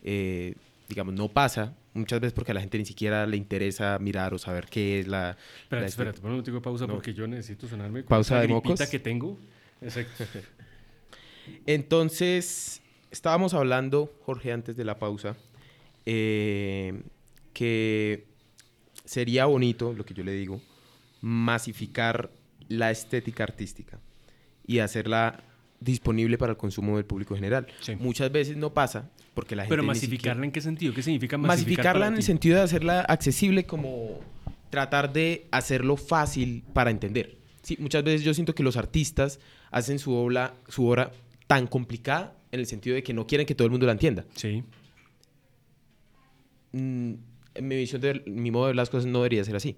[0.04, 0.56] Eh,
[0.88, 4.38] digamos, no pasa muchas veces porque a la gente ni siquiera le interesa mirar o
[4.38, 5.38] saber qué es la...
[5.64, 8.80] Espérate, espérate, un momento pausa porque yo necesito sonarme con pausa de mocos.
[8.90, 9.38] que tengo.
[9.82, 10.26] Exacto.
[11.66, 15.36] Entonces, estábamos hablando, Jorge, antes de la pausa,
[16.06, 17.02] eh,
[17.54, 18.26] que
[19.06, 20.62] sería bonito, lo que yo le digo,
[21.22, 22.30] masificar
[22.68, 24.00] la estética artística
[24.66, 25.44] y hacerla
[25.80, 27.68] disponible para el consumo del público general.
[28.00, 29.74] Muchas veces no pasa porque la gente...
[29.74, 30.94] Pero masificarla en qué sentido?
[30.94, 32.08] ¿Qué significa masificarla?
[32.08, 34.20] en el sentido de hacerla accesible como
[34.70, 37.38] tratar de hacerlo fácil para entender.
[37.62, 39.40] Sí, muchas veces yo siento que los artistas
[39.72, 41.12] hacen su obra, su obra
[41.48, 44.26] tan complicada en el sentido de que no quieren que todo el mundo la entienda.
[44.36, 44.64] Sí.
[46.72, 47.14] Mm,
[47.62, 49.78] mi visión de mi modo de ver las cosas no debería ser así.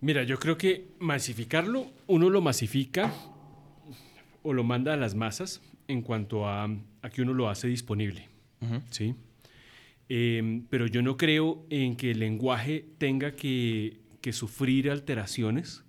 [0.00, 3.12] Mira, yo creo que masificarlo, uno lo masifica
[4.42, 6.68] o lo manda a las masas en cuanto a,
[7.12, 8.28] que uno lo hace disponible.
[8.90, 9.14] ¿sí?
[10.08, 13.98] Em, pero yo no creo en que el lenguaje tenga que,
[14.32, 15.84] sufrir alteraciones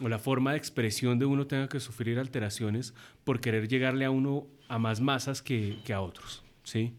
[0.00, 2.94] o la forma de expresión de uno tenga que sufrir alteraciones
[3.24, 6.42] por querer llegarle a uno a más masas que, a otros.
[6.64, 6.94] ¿sí?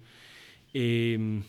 [0.74, 1.43] Em,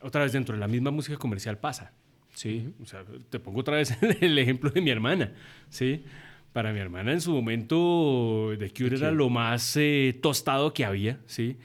[0.00, 1.92] otra vez dentro de la misma música comercial pasa.
[2.34, 2.72] ¿sí?
[2.82, 5.32] O sea, te pongo otra vez el ejemplo de mi hermana.
[5.68, 6.04] ¿sí?
[6.52, 11.20] Para mi hermana en su momento The Cure era lo más eh, tostado que había.
[11.26, 11.56] ¿sí?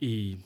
[0.00, 0.38] Y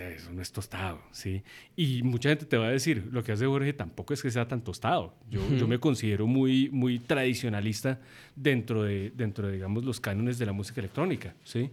[0.00, 1.42] eso no es tostado, ¿sí?
[1.76, 4.48] Y mucha gente te va a decir, lo que hace Jorge tampoco es que sea
[4.48, 5.14] tan tostado.
[5.30, 8.00] Yo, yo me considero muy, muy tradicionalista
[8.34, 11.70] dentro de, dentro de, digamos, los cánones de la música electrónica, ¿sí?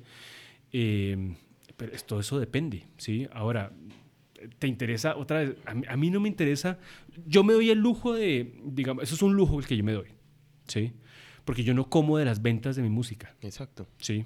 [0.73, 1.35] Eh,
[1.77, 3.27] pero todo eso depende, ¿sí?
[3.31, 3.71] Ahora,
[4.59, 6.79] te interesa, otra vez, a mí, no me interesa,
[7.25, 9.93] yo me doy el lujo de, digamos, eso es un lujo el que yo me
[9.93, 10.07] doy,
[10.67, 10.93] ¿sí?
[11.45, 13.35] Porque yo no como de las ventas de mi música.
[13.41, 13.87] Exacto.
[13.97, 14.25] ¿Sí?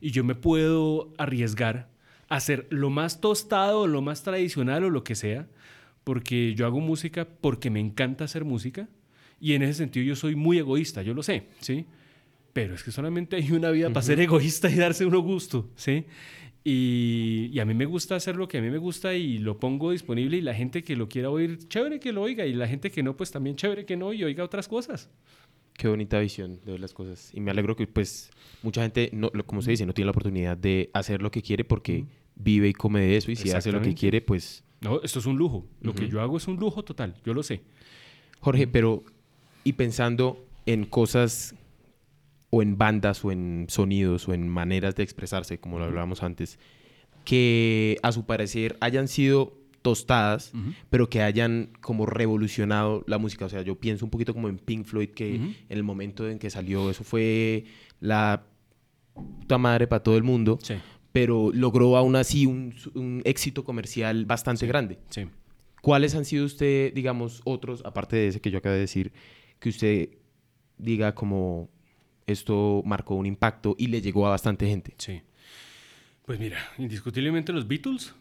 [0.00, 1.88] Y yo me puedo arriesgar
[2.28, 5.48] a hacer lo más tostado, lo más tradicional o lo que sea,
[6.02, 8.88] porque yo hago música porque me encanta hacer música
[9.40, 11.86] y en ese sentido yo soy muy egoísta, yo lo sé, ¿sí?
[12.52, 16.06] Pero es que solamente hay una vida para ser egoísta y darse uno gusto, ¿sí?
[16.66, 19.90] Y, a mí me gusta hacer lo que a mí me gusta y lo pongo
[19.90, 22.90] disponible y la gente que lo quiera oír, chévere que lo oiga y la gente
[22.90, 25.10] que no, pues también chévere que no y oiga otras cosas.
[25.74, 27.30] Qué bonita visión de ver las cosas.
[27.34, 28.30] Y me alegro que pues
[28.62, 31.64] mucha gente, no, como se dice, no tiene la oportunidad de hacer lo que quiere
[31.64, 34.64] porque vive y come de eso y si hace lo que quiere, pues...
[34.80, 35.66] No, esto es un lujo.
[35.82, 37.60] Lo que yo hago es un lujo total, yo lo sé.
[38.40, 39.02] Jorge, pero
[39.64, 41.54] y pensando en cosas
[42.54, 46.60] o en bandas o en sonidos o en maneras de expresarse, como lo hablábamos antes,
[47.24, 50.52] que a su parecer hayan sido tostadas,
[50.88, 53.44] pero que hayan como revolucionado la música.
[53.44, 56.38] O sea, yo pienso un poquito como en Pink Floyd, que en el momento en
[56.38, 57.64] que salió eso fue
[58.00, 58.46] la
[59.14, 60.58] puta madre para todo el mundo,
[61.10, 64.98] pero logró aún así un, éxito comercial bastante grande.
[65.82, 69.12] ¿Cuáles han sido usted, digamos, otros, aparte de ese que yo acabo de decir,
[69.58, 70.08] que usted
[70.78, 71.68] diga como
[72.26, 74.94] esto marcó un impacto y le llegó a bastante gente.
[74.98, 75.22] Sí.
[76.24, 78.14] Pues mira, indiscutiblemente los Beatles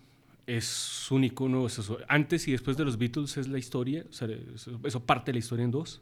[0.46, 1.68] es un icono,
[2.08, 5.72] antes y después de los Beatles es la historia, eso, parte de la historia en
[5.72, 6.02] dos.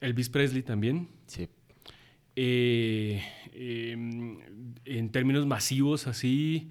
[0.00, 1.08] Elvis Presley también.
[1.26, 1.48] Sí.
[2.38, 3.22] Eh,
[3.54, 4.38] em,
[4.84, 6.68] en términos masivos así,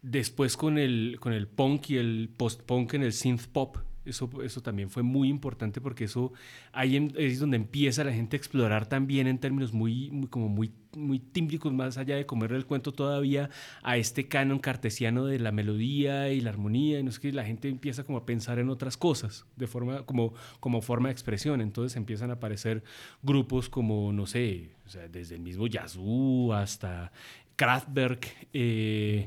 [0.00, 3.78] después con el, con el punk y el post-punk en el synth pop,
[4.10, 6.32] eso, eso también fue muy importante porque eso
[6.72, 10.72] ahí es donde empieza la gente a explorar también en términos muy, muy, como muy,
[10.96, 13.50] muy tímbricos, más allá de comerle el cuento todavía
[13.82, 17.02] a este canon cartesiano de la melodía y la armonía.
[17.02, 20.34] No es que la gente empieza como a pensar en otras cosas de forma, como,
[20.60, 21.60] como forma de expresión.
[21.60, 22.82] Entonces empiezan a aparecer
[23.22, 24.70] grupos como, no sé,
[25.10, 27.12] desde el mismo Yazoo hasta
[27.56, 28.48] Kraftwerk.
[28.52, 29.26] Eh,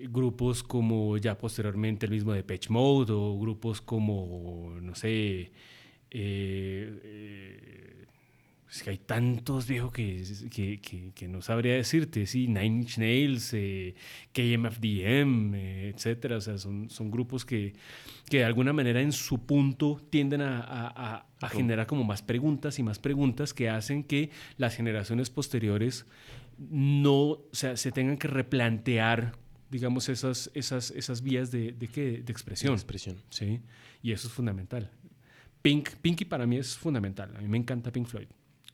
[0.00, 5.52] grupos como ya posteriormente el mismo de Patch Mode o grupos como, no sé,
[6.10, 8.06] eh, eh,
[8.70, 13.52] es que hay tantos viejos que, que, que, no sabría decirte, sí, Nine Inch Nails,
[13.54, 13.94] eh,
[14.32, 17.74] KMFDM, etcétera, o sea, son, son grupos que,
[18.28, 22.78] que de alguna manera en su punto tienden a, a, a generar como más preguntas
[22.78, 26.06] y más preguntas que hacen que las generaciones posteriores
[26.58, 29.32] no, o sea, se tengan que replantear
[29.70, 32.22] digamos, esas, esas, esas vías de, de, ¿qué?
[32.22, 32.74] de expresión.
[32.74, 33.16] expresión.
[33.30, 33.60] Sí,
[34.02, 34.90] y eso es fundamental.
[35.62, 37.34] Pink, Pinky para mí es fundamental.
[37.36, 38.28] A mí me encanta Pink Floyd.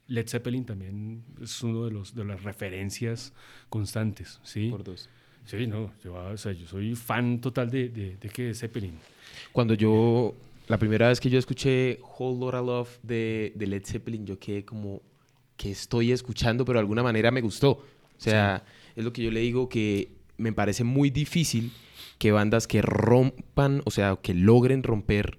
[0.09, 3.33] Led Zeppelin también es uno de, los, de las referencias
[3.69, 4.69] constantes, ¿sí?
[4.69, 5.09] Por dos.
[5.45, 8.99] Sí, no, yo, o sea, yo soy fan total de, de, de, que Zeppelin.
[9.53, 10.37] Cuando yo,
[10.69, 14.65] la primera vez que yo escuché Whole Lotta Love de, de Led Zeppelin, yo quedé
[14.65, 15.03] como,
[15.57, 16.65] que estoy escuchando?
[16.65, 17.71] Pero de alguna manera me gustó.
[17.71, 17.85] O
[18.17, 18.93] sea, sí.
[18.97, 20.11] es lo que yo le digo que
[20.43, 21.73] me parece muy difícil
[22.19, 25.39] que bandas que rompan, o sea, que logren romper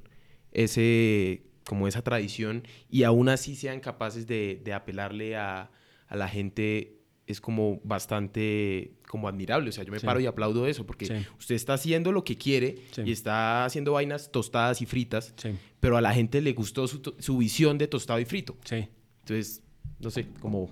[0.52, 5.72] ese como esa tradición y aún así sean capaces de, de apelarle a,
[6.08, 9.70] a, la gente es como bastante como admirable.
[9.70, 10.06] O sea, yo me sí.
[10.06, 11.14] paro y aplaudo eso porque sí.
[11.40, 13.04] usted está haciendo lo que quiere sí.
[13.06, 15.34] y está haciendo vainas tostadas y fritas,
[15.80, 18.58] pero a la gente le gustó su, su visión de tostado y frito.
[18.70, 19.64] Entonces,
[20.00, 20.70] no sé, como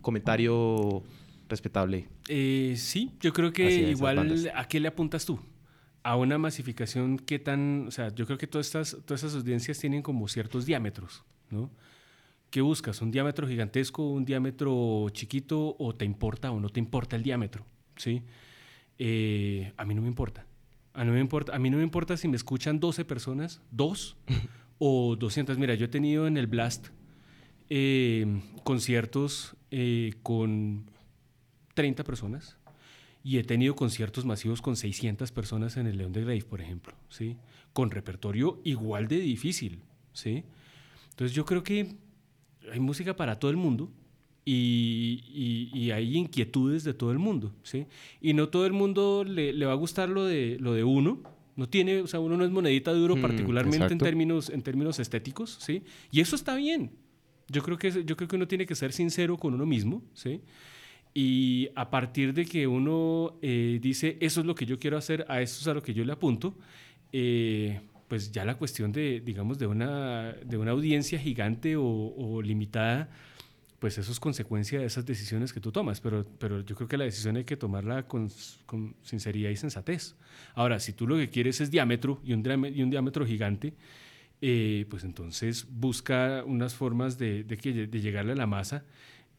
[0.00, 1.02] comentario
[1.50, 2.08] respetable.
[2.28, 5.40] Eh, sí, yo creo que igual, ¿a qué le apuntas tú?
[6.02, 9.78] a una masificación que tan, o sea, yo creo que todas estas, todas estas audiencias
[9.78, 11.70] tienen como ciertos diámetros, ¿no?
[12.50, 13.00] ¿Qué buscas?
[13.00, 17.64] ¿Un diámetro gigantesco, un diámetro chiquito o te importa o no te importa el diámetro?
[17.96, 18.22] ¿Sí?
[18.98, 20.46] Eh, a mí no me importa.
[20.92, 21.54] A, no me importa.
[21.54, 24.16] a mí no me importa si me escuchan 12 personas, dos
[24.78, 25.58] o 200.
[25.58, 26.88] Mira, yo he tenido en el Blast
[27.68, 28.26] eh,
[28.64, 30.90] conciertos eh, con
[31.80, 32.58] 30 personas
[33.24, 36.92] y he tenido conciertos masivos con 600 personas en el León de Grave, por ejemplo,
[37.08, 37.38] ¿sí?
[37.72, 39.80] Con repertorio igual de difícil,
[40.12, 40.44] ¿sí?
[41.08, 41.96] Entonces yo creo que
[42.70, 43.90] hay música para todo el mundo
[44.44, 47.86] y, y, y hay inquietudes de todo el mundo, ¿sí?
[48.20, 51.22] Y no todo el mundo le, le, va a gustar lo de, lo de uno,
[51.56, 54.60] no tiene, o sea, uno no es monedita de oro mm, particularmente en términos, en
[54.60, 55.82] términos estéticos, ¿sí?
[56.12, 56.90] Y eso está bien.
[57.48, 60.42] Yo creo, que, yo creo que uno tiene que ser sincero con uno mismo, ¿sí?
[61.12, 65.26] Y a partir de que uno eh, dice, eso es lo que yo quiero hacer,
[65.28, 66.54] a eso es a lo que yo le apunto,
[67.12, 72.42] eh, pues ya la cuestión de, digamos, de una, de una audiencia gigante o, o,
[72.42, 73.08] limitada,
[73.80, 76.00] pues eso es consecuencia de esas decisiones que tú tomas.
[76.00, 78.28] Pero, pero yo creo que la decisión hay que tomarla con,
[78.66, 80.16] con sinceridad y sensatez.
[80.54, 82.44] Ahora, si tú lo que quieres es diámetro y un,
[82.74, 83.74] y un diámetro gigante,
[84.42, 88.84] eh, pues entonces busca unas formas de, de, que, de llegarle a la masa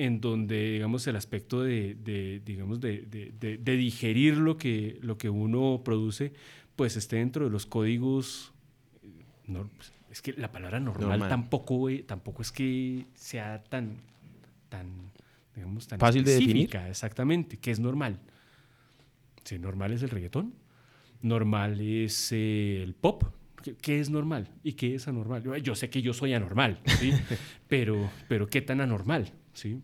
[0.01, 5.15] en donde, digamos, el aspecto de, de digamos, de, de, de, digerir lo que, lo
[5.19, 6.33] que uno produce,
[6.75, 8.51] pues esté dentro de los códigos.
[9.45, 9.69] No,
[10.09, 11.29] es que la palabra normal, normal.
[11.29, 13.97] tampoco, eh, tampoco es que sea tan,
[14.69, 14.87] tan,
[15.55, 16.75] digamos, tan fácil de definir.
[16.89, 18.17] Exactamente, ¿qué es normal?
[19.43, 20.55] Si normal es el reggaetón,
[21.21, 23.23] normal es eh, el pop,
[23.79, 25.43] ¿Qué, es normal y qué es anormal?
[25.61, 27.11] Yo sé que yo soy anormal, ¿sí?
[27.67, 29.31] pero, pero ¿qué tan anormal?
[29.53, 29.79] ¿sí?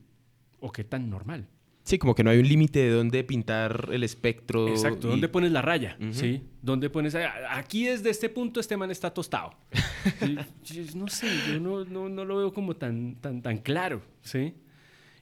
[0.60, 1.48] ¿O qué tan normal?
[1.84, 4.68] Sí, como que no hay un límite de dónde pintar el espectro.
[4.68, 5.12] Exacto, y...
[5.12, 6.14] dónde pones la raya, uh -huh.
[6.14, 6.44] ¿sí?
[6.62, 7.16] ¿Dónde pones...
[7.50, 9.52] Aquí desde este punto este man está tostado.
[10.64, 10.86] ¿Sí?
[10.96, 14.54] no sé, yo no, no, no, lo veo como tan, tan, tan claro, ¿sí?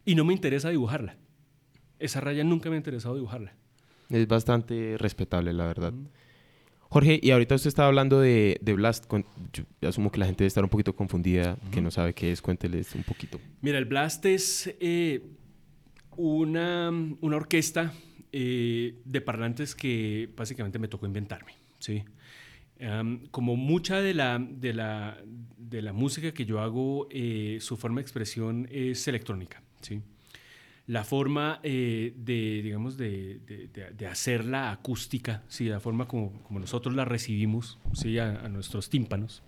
[0.05, 1.17] Y no me interesa dibujarla.
[1.99, 3.53] Esa raya nunca me ha interesado dibujarla.
[4.09, 5.93] Es bastante respetable, la verdad.
[5.93, 6.09] Uh -huh.
[6.95, 9.11] Jorge, y ahorita usted estaba hablando de, de Blast.
[9.51, 11.69] Yo asumo que la gente debe estar un poquito confundida, uh -huh.
[11.69, 12.41] que no sabe qué es.
[12.41, 13.37] Cuénteles un poquito.
[13.59, 15.21] Mira, el Blast es eh,
[16.15, 17.91] una, una, orquesta
[18.31, 21.51] eh, de parlantes que básicamente me tocó inventarme.
[21.79, 22.05] ¿sí?
[22.79, 25.17] Um, como mucha de la, de, la,
[25.57, 29.61] de la música que yo hago, eh, su forma de expresión es electrónica.
[29.81, 29.99] ¿sí?
[30.87, 35.65] La forma eh, de, digamos, de, de, de, hacerla acústica, ¿sí?
[35.65, 38.19] la forma como, como nosotros la recibimos ¿sí?
[38.19, 39.41] a, nuestros tímpanos,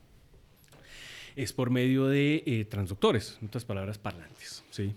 [1.35, 4.63] es por medio de eh, transductores, en otras palabras, parlantes.
[4.71, 4.95] ¿sí?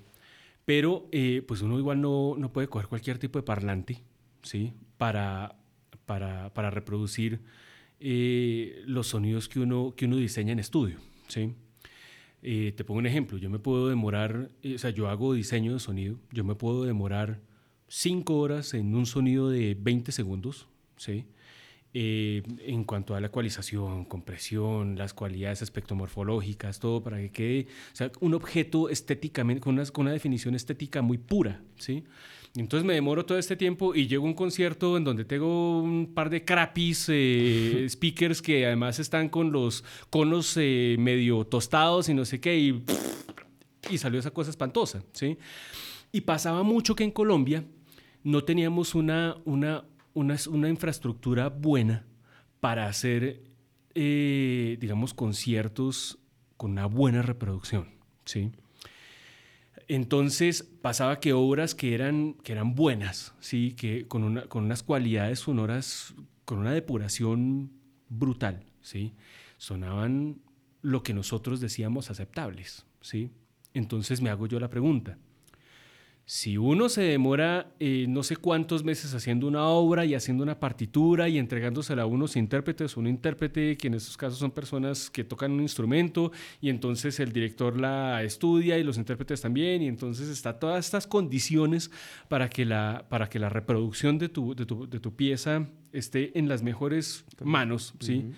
[0.64, 4.02] Pero eh, pues uno igual no, no, puede coger cualquier tipo de parlante
[4.42, 4.72] ¿sí?
[4.96, 5.56] para,
[6.06, 7.40] para, para reproducir
[8.02, 10.96] los sonidos que uno, que uno diseña en estudio.
[11.28, 11.52] ¿sí?
[12.43, 15.74] Eh, te pongo un ejemplo, yo me puedo demorar, eh, o sea, yo hago diseño
[15.74, 17.41] de sonido, yo me puedo demorar
[17.88, 20.66] 5 horas en un sonido de 20 segundos,
[20.97, 21.26] ¿sí?
[21.93, 27.97] eh, en cuanto a la ecualización, compresión, las cualidades espectromorfológicas, todo para que quede o
[27.97, 32.05] sea, un objeto estéticamente, con una definición estética muy pura, ¿sí?
[32.57, 36.12] Entonces me demoro todo este tiempo y llego a un concierto en donde tengo un
[36.12, 42.14] par de crappies eh, speakers que además están con los conos eh, medio tostados y
[42.14, 42.82] no sé qué, y,
[43.88, 45.38] y salió esa cosa espantosa, ¿sí?
[46.11, 47.64] Y pasaba mucho que en Colombia
[48.24, 52.05] no teníamos una, una, una, una infraestructura buena
[52.59, 53.44] para hacer,
[53.94, 56.18] eh, digamos, conciertos
[56.57, 57.88] con una buena reproducción,
[58.24, 58.51] ¿sí?
[59.93, 63.72] Entonces pasaba que obras que eran, que eran buenas, ¿sí?
[63.72, 66.14] que con, una, con unas cualidades sonoras,
[66.45, 67.72] con una depuración
[68.09, 69.14] brutal, ¿sí?
[69.59, 70.43] sonaban
[70.80, 72.86] lo que nosotros decíamos aceptables.
[73.01, 73.32] ¿sí?
[73.74, 75.18] Entonces me hago yo la pregunta,
[76.32, 80.60] si uno se demora eh, no sé cuántos meses haciendo una obra y haciendo una
[80.60, 85.24] partitura y entregándosela a unos intérpretes, un intérprete que en estos casos son personas que
[85.24, 90.28] tocan un instrumento y entonces el director la estudia y los intérpretes también y entonces
[90.28, 91.90] está todas estas condiciones
[92.28, 96.38] para que la, para que la reproducción de tu, de tu, de tu pieza esté
[96.38, 98.30] en las mejores manos, ¿sí?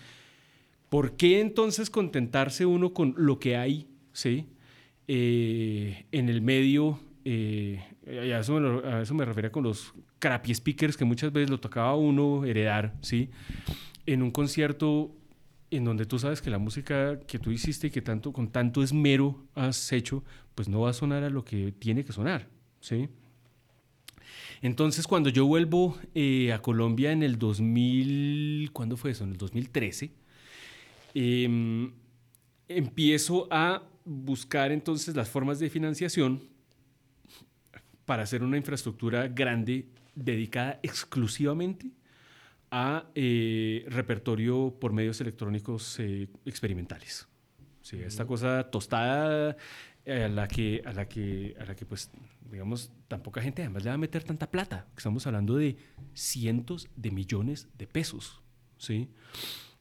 [0.89, 4.47] ¿Por qué entonces contentarse uno con lo que hay, ¿sí?
[5.09, 10.55] Eh, en el medio eh, a, eso me a, eso me, refería con los crappy
[10.55, 13.31] speakers que muchas veces lo tocaba uno heredar, ¿sí?
[14.07, 15.15] En un concierto
[15.71, 18.83] en donde tú sabes que la música que tú hiciste y que tanto, con tanto
[18.83, 20.23] esmero has hecho,
[20.55, 22.49] pues no va a sonar a lo que tiene que sonar,
[22.81, 23.09] ¿sí?
[24.61, 29.25] Entonces, cuando yo vuelvo eh, a Colombia en el 2000, ¿cuándo fue eso?
[29.25, 30.13] En el 2013,
[31.15, 31.91] eh,
[32.69, 36.52] empiezo a buscar entonces las formas de financiación
[38.05, 41.91] para hacer una infraestructura grande dedicada exclusivamente
[42.71, 47.29] a eh, repertorio por medios electrónicos eh, experimentales.
[47.83, 49.57] Sí, esta cosa tostada
[50.05, 52.11] eh, a la que, a la que, a la que pues,
[52.51, 54.87] digamos, tan poca gente además le va a meter tanta plata.
[54.97, 55.77] Estamos hablando de
[56.15, 58.41] cientos de millones de pesos,
[58.79, 59.11] ¿sí?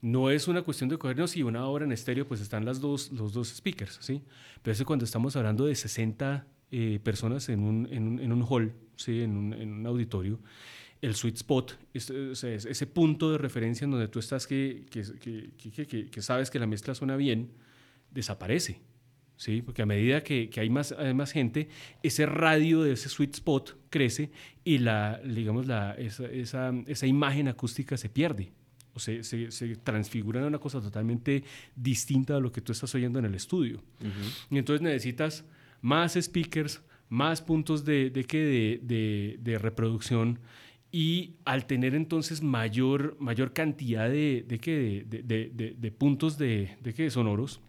[0.01, 3.11] No es una cuestión de cogernos y una obra en estéreo, pues están las dos,
[3.11, 4.23] los dos speakers, ¿sí?
[4.63, 8.45] Pero es cuando estamos hablando de 60 eh, personas en un, en, un, en un,
[8.47, 9.21] hall, ¿sí?
[9.21, 10.39] en, un, en un auditorio,
[11.01, 14.85] el sweet spot, es, es, es, ese punto de referencia en donde tú estás que,
[14.89, 15.03] que,
[15.57, 17.49] que, que, sabes que la mezcla suena bien,
[18.11, 18.79] desaparece.
[19.35, 19.61] ¿sí?
[19.63, 21.67] Porque a medida que, hay más, hay más gente,
[22.03, 24.31] ese radio de ese sweet spot crece
[24.63, 28.53] y la, digamos, la, esa, esa, esa imagen acústica se pierde
[28.93, 31.43] o se, se, se, transfigura en una cosa totalmente
[31.75, 33.81] distinta a lo que tú estás oyendo en el estudio.
[33.99, 34.47] Uh -huh.
[34.51, 35.43] Y entonces necesitas
[35.81, 40.39] más speakers, más puntos de, de, de, reproducción
[40.91, 47.61] y al tener entonces mayor, mayor cantidad de, de, puntos de, de sonoros,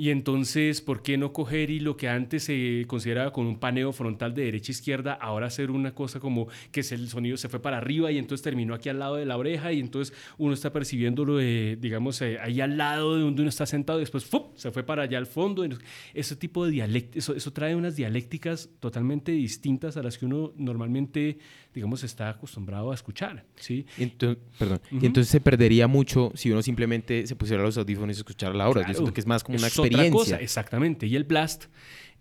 [0.00, 3.92] Y entonces, ¿por qué no coger y lo que antes se consideraba con un paneo
[3.92, 7.60] frontal de derecha a izquierda, ahora hacer una cosa como que el sonido se fue
[7.60, 10.72] para arriba y entonces terminó aquí al lado de la oreja y entonces uno está
[10.72, 14.56] percibiéndolo, de, digamos, eh, ahí al lado de donde uno está sentado y después ¡fup!
[14.56, 15.68] se fue para allá al fondo.
[16.14, 20.54] Ese tipo de dialecto, eso, eso trae unas dialécticas totalmente distintas a las que uno
[20.56, 21.36] normalmente,
[21.74, 23.44] digamos, está acostumbrado a escuchar.
[23.56, 23.84] ¿sí?
[23.98, 24.80] Entonces, perdón.
[24.92, 25.04] Uh -huh.
[25.04, 28.80] Entonces se perdería mucho si uno simplemente se pusiera los audífonos y escuchara la obra.
[28.80, 28.92] Claro.
[28.94, 29.89] Yo siento que es más como una experiencia.
[29.94, 31.06] Otra cosa, exactamente.
[31.06, 31.64] Y el blast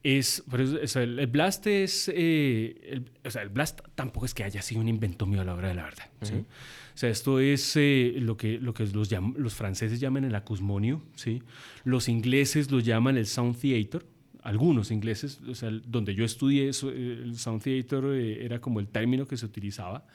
[0.04, 4.44] es, o sea, el, blast es, eh, el, o sea, el blast tampoco es que
[4.44, 6.10] haya sido un invento mío a la hora de la verdad.
[6.22, 6.28] Uh -huh.
[6.28, 6.36] ¿sí?
[6.36, 11.02] O sea, esto es eh, lo que, lo que los, los franceses llaman el acusmonio,
[11.16, 11.42] ¿sí?
[11.86, 14.06] Los ingleses lo llaman el sound theater,
[14.44, 18.88] algunos ingleses, o sea, donde yo estudié eso, el sound theater eh, era como el
[18.88, 20.06] término que se utilizaba.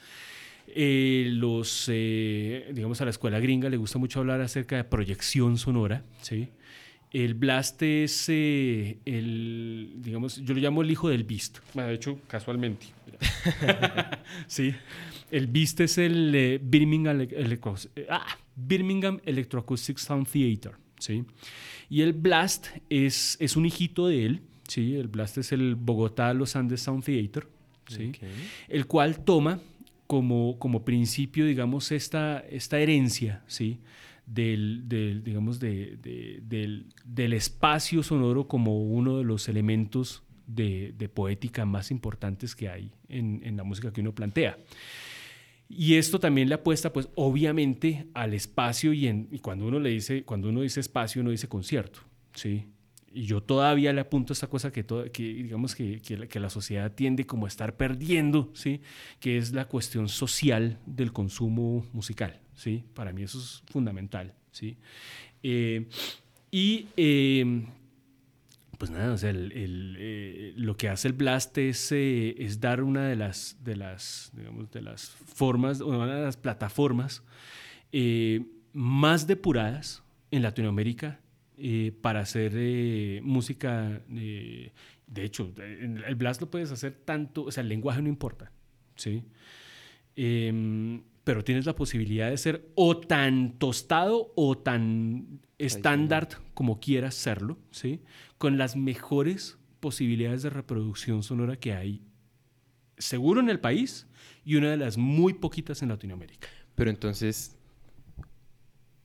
[0.66, 5.59] Eh, los, eh, digamos, a la escuela gringa le gusta mucho hablar acerca de proyección
[5.59, 6.48] sonora, ¿sí?
[7.15, 11.59] El blast es eh, el, digamos, yo lo llamo el hijo del beast.
[11.73, 12.87] Bueno, de hecho, casualmente.
[14.49, 14.75] sí.
[15.31, 17.77] El beast es el eh, Birmingham, Electro,
[18.11, 20.73] ah, Birmingham Electroacoustic Sound Theater.
[20.99, 21.25] ¿sí?
[21.89, 24.43] Y el blast es, es un hijito de él.
[24.67, 24.97] ¿sí?
[24.97, 27.47] El blast es el Bogotá Los Andes Sound Theater.
[27.87, 28.11] ¿sí?
[28.67, 29.61] El cual toma
[30.09, 33.79] como, como principio, digamos, esta, esta herencia, ¿sí?
[34.27, 34.89] Del,
[35.22, 36.01] digamos, del,
[37.05, 43.43] del, espacio sonoro como uno de los elementos de, poética más importantes que hay en,
[43.45, 44.57] en, la música que uno plantea.
[45.68, 50.25] Y esto también le apuesta, pues, obviamente, al espacio y, en, cuando uno le dice,
[50.25, 52.01] cuando uno dice espacio, uno dice concierto,
[52.35, 52.66] ¿sí?
[53.14, 57.27] y yo todavía le apunto esta cosa que, que digamos que, que, la, sociedad tiende
[57.27, 58.81] como a estar perdiendo, ¿sí?
[59.20, 62.41] que es la cuestión social del consumo musical.
[62.55, 62.84] ¿Sí?
[62.94, 64.34] Para mí eso es fundamental.
[64.55, 64.76] ¿sí?
[65.42, 65.86] Eh,
[66.50, 67.66] y em,
[68.78, 73.09] pues nada, o sea, eh, lo que hace el Blast es, eh, es dar una
[73.09, 77.22] de las, de las, digamos, de las formas, una de las plataformas
[78.72, 80.02] más depuradas
[80.32, 81.20] en Latinoamérica
[82.00, 84.02] para hacer música.
[84.09, 84.72] De
[85.24, 88.50] hecho, el blast lo puedes hacer tanto, o sea, el lenguaje no importa,
[88.96, 89.22] ¿sí?
[90.16, 97.14] Em, pero tienes la posibilidad de ser o tan tostado o tan estándar como quieras
[97.14, 98.01] serlo, ¿sí?
[98.39, 102.03] Con las mejores posibilidades de reproducción sonora que hay,
[102.99, 104.07] seguro en el país
[104.45, 106.49] y una de las muy poquitas en Latinoamérica.
[106.75, 107.57] Pero entonces,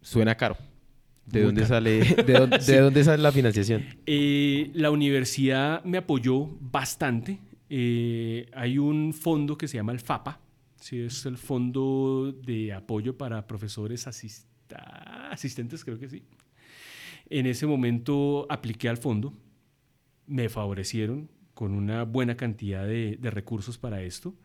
[0.01, 0.57] suena caro.
[1.25, 3.85] ¿De dónde, sale, de, dónde, sale la financiación?
[4.07, 7.39] Eh, la universidad me apoyó bastante.
[7.69, 10.39] Eh, hay un fondo que se llama el FAPA,
[10.79, 10.99] ¿sí?
[10.99, 16.23] es el Fondo de Apoyo para Profesores Asistentes, creo que sí.
[17.29, 19.33] En ese momento apliqué al fondo,
[20.25, 24.35] me favorecieron con una buena cantidad de, de recursos para esto.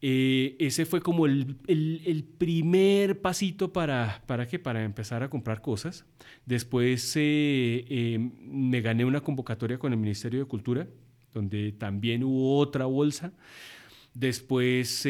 [0.00, 4.60] Eh, ese fue como el, el, primer pasito para, ¿para qué?
[4.60, 6.04] Para empezar a comprar cosas.
[6.46, 10.86] Después eh, eh, me gané una convocatoria con el Ministerio de Cultura,
[11.34, 13.32] donde también hubo otra bolsa.
[14.18, 15.06] Después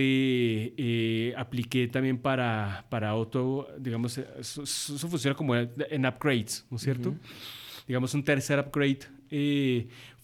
[1.37, 4.67] apliqué también para, para otro, digamos, eso,
[5.09, 7.15] funciona como en upgrades, ¿no es cierto?
[7.87, 8.99] Digamos, un tercer upgrade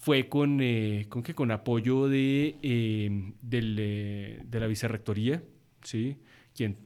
[0.04, 5.42] fue con, eh, con, con apoyo de, eh, eh, de la vicerrectoría,
[5.82, 6.18] ¿sí?
[6.54, 6.76] quien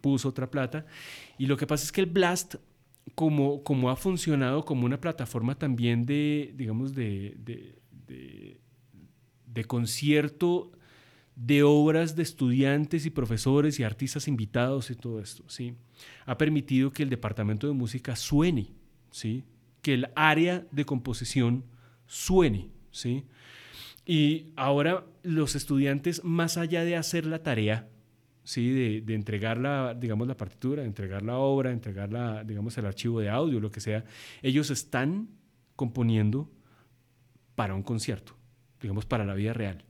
[0.00, 0.86] puso otra plata.
[1.38, 2.56] Y lo que pasa es que el Blast,
[3.14, 8.58] como, como ha funcionado como una plataforma también de, digamos, de, de,
[9.46, 10.72] de concierto
[11.34, 15.74] de obras de estudiantes y profesores y artistas invitados y todo esto, ¿sí?
[16.26, 18.72] Ha permitido que el departamento de música suene,
[19.10, 19.44] ¿sí?
[19.80, 21.64] Que el área de composición
[22.06, 23.24] suene, ¿sí?
[24.04, 27.88] Y ahora los estudiantes, más allá de hacer la tarea,
[28.44, 29.00] ¿sí?
[29.00, 33.20] De, entregar la, digamos, la partitura, de entregar la obra, entregar la, digamos, el archivo
[33.20, 34.04] de audio, lo que sea,
[34.42, 35.28] ellos están
[35.76, 36.50] componiendo
[37.54, 38.36] para un concierto,
[38.80, 39.84] digamos, para la vida real.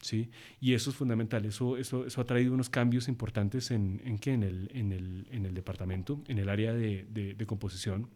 [0.00, 0.30] ¿Sí?
[0.60, 4.42] Y eso es fundamental, eso, eso, eso ha traído unos cambios importantes en, en, en,
[4.42, 8.08] el, en, el, en el departamento, en el área de, de composición.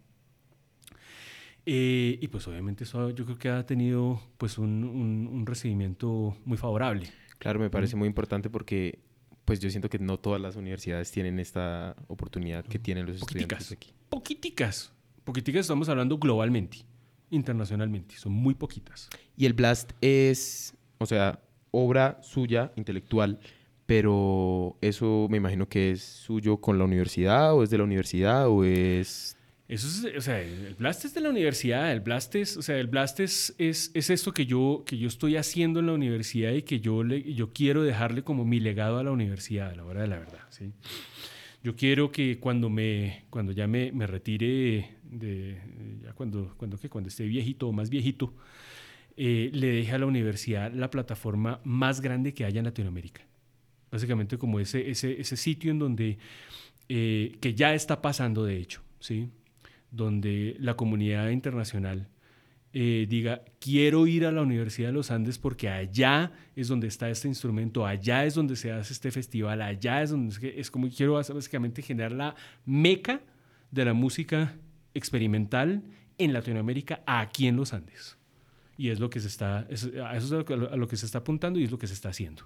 [1.65, 6.59] Eh, y pues obviamente eso yo creo que ha tenido pues un, un, recibimiento muy
[6.59, 7.09] favorable.
[7.39, 8.99] Claro, me parece muy importante porque
[9.45, 13.71] pues yo siento que no todas las universidades tienen esta oportunidad que tienen los estudiantes
[13.71, 13.93] aquí.
[14.09, 14.93] Poquiticas.
[15.25, 16.79] Poquiticas estamos hablando globalmente,
[17.31, 18.17] internacionalmente.
[18.17, 19.09] Son muy poquitas.
[19.37, 21.41] Y el Blast es, o sea,
[21.73, 23.41] obra suya, intelectual,
[23.87, 28.47] pero eso me imagino que es suyo con la universidad o es de la universidad
[28.49, 29.37] o es
[29.73, 32.77] eso es, o sea, el Blast es de la universidad, el Blast es, o sea,
[32.77, 36.61] el Blast es, es, esto que yo, que yo estoy haciendo en la universidad y
[36.61, 40.03] que yo, le, yo quiero dejarle como mi legado a la universidad, a la hora
[40.03, 40.73] de la verdad, ¿sí?
[41.65, 45.57] Yo quiero que cuando, me, cuando ya me, me retire, de,
[46.03, 48.35] ya cuando, cuando, que cuando esté viejito o más viejito,
[49.17, 53.23] eh, le deje a la universidad la plataforma más grande que haya en Latinoamérica.
[53.91, 54.95] Básicamente como ese
[55.37, 56.19] sitio en donde,
[56.89, 59.29] eh, que ya está pasando de hecho, ¿sí?
[59.91, 62.09] donde la comunidad internacional
[62.75, 67.11] eh, diga, quiero ir a la Universidad de los Andes porque allá es donde está
[67.11, 71.13] este instrumento, allá es donde se hace este festival, allá es donde es, como quiero
[71.13, 72.35] básicamente generar la
[72.65, 73.21] meca
[73.71, 74.55] de la música
[74.95, 75.83] experimental
[76.17, 78.17] en Latinoamérica aquí en los Andes.
[78.83, 81.65] Y es lo que se está, eso es a lo que se está apuntando y
[81.65, 82.43] es lo que se está haciendo.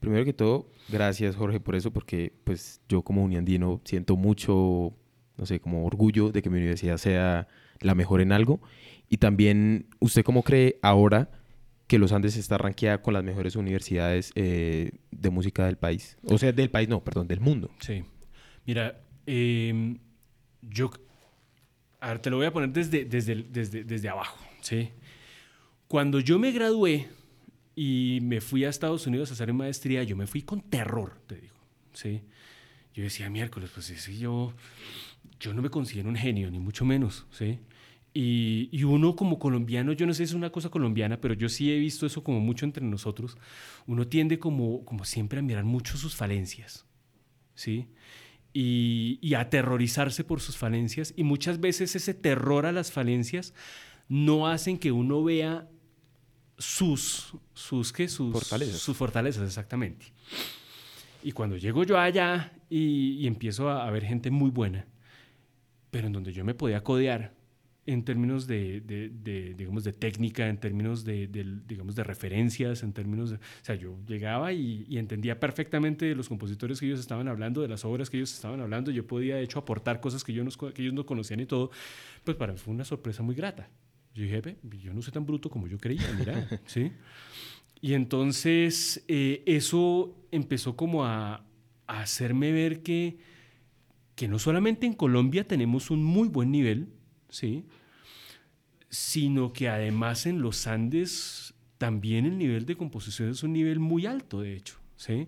[0.00, 4.96] Primero que todo, gracias Jorge por eso, porque pues yo como uniandino siento mucho
[5.36, 7.48] no sé, como orgullo de que mi universidad sea
[7.80, 8.60] la mejor en algo.
[9.08, 11.30] Y también, ¿usted cómo cree ahora
[11.86, 16.16] que los Andes está rankeada con las mejores universidades eh, de música del país?
[16.24, 17.70] O sea, del país, no, perdón, del mundo.
[17.80, 18.04] Sí.
[18.64, 19.98] Mira, em,
[20.62, 20.90] yo,
[22.00, 24.90] a ver, te lo voy a poner desde, desde, desde, desde abajo, ¿sí?
[25.92, 27.06] Cuando yo me gradué
[27.76, 31.34] y me fui a Estados Unidos a hacer maestría, yo me fui con terror, te
[31.34, 31.54] digo,
[31.92, 32.22] ¿sí?
[32.94, 34.54] Yo decía, miércoles, pues sí, yo,
[35.38, 37.58] yo no me considero un genio, ni mucho menos, ¿sí?
[38.14, 41.50] Y, y, uno como colombiano, yo no sé si es una cosa colombiana, pero yo
[41.50, 43.36] sí he visto eso como mucho entre nosotros,
[43.86, 46.86] uno tiende como, como siempre a mirar mucho sus falencias,
[47.54, 47.88] ¿sí?
[48.54, 53.52] Y, y aterrorizarse por sus falencias, y muchas veces ese terror a las falencias
[54.08, 55.68] no hacen que uno vea
[56.58, 58.08] sus, sus, ¿qué?
[58.08, 58.78] sus fortalezas.
[58.78, 60.06] Sus fortalezas, exactamente.
[61.22, 64.86] Y cuando llego yo allá y, y empiezo a, a, ver gente muy buena,
[65.90, 67.32] pero en donde yo me podía codear
[67.84, 71.26] en términos de, de, de digamos, de técnica, en términos de,
[71.66, 73.36] digamos, de referencias, en términos de...
[73.36, 77.60] O sea, yo llegaba y, y, entendía perfectamente de los compositores que ellos estaban hablando,
[77.60, 80.44] de las obras que ellos estaban hablando, yo podía, de hecho, aportar cosas que, yo
[80.44, 81.70] no, que ellos no conocían y todo,
[82.22, 83.68] pues para mí fue una sorpresa muy grata.
[84.14, 86.92] Yo dije, yo no soy tan bruto como yo creía, mira, ¿sí?
[87.80, 91.44] Y entonces eh, eso empezó como a,
[91.88, 93.18] hacerme ver que,
[94.14, 96.88] que no solamente en Colombia tenemos un muy buen nivel,
[97.28, 97.66] ¿sí?
[98.88, 104.06] Sino que además en los Andes también el nivel de composición es un nivel muy
[104.06, 105.26] alto, de hecho, ¿sí?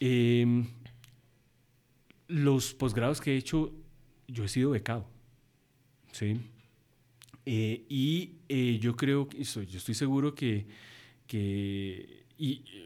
[0.00, 0.66] Eh,
[2.26, 3.72] los posgrados que he hecho,
[4.26, 5.08] yo he sido becado,
[6.12, 6.40] ¿sí?
[7.46, 10.66] Eh, y eh, yo creo, que, yo estoy seguro que,
[11.26, 12.24] que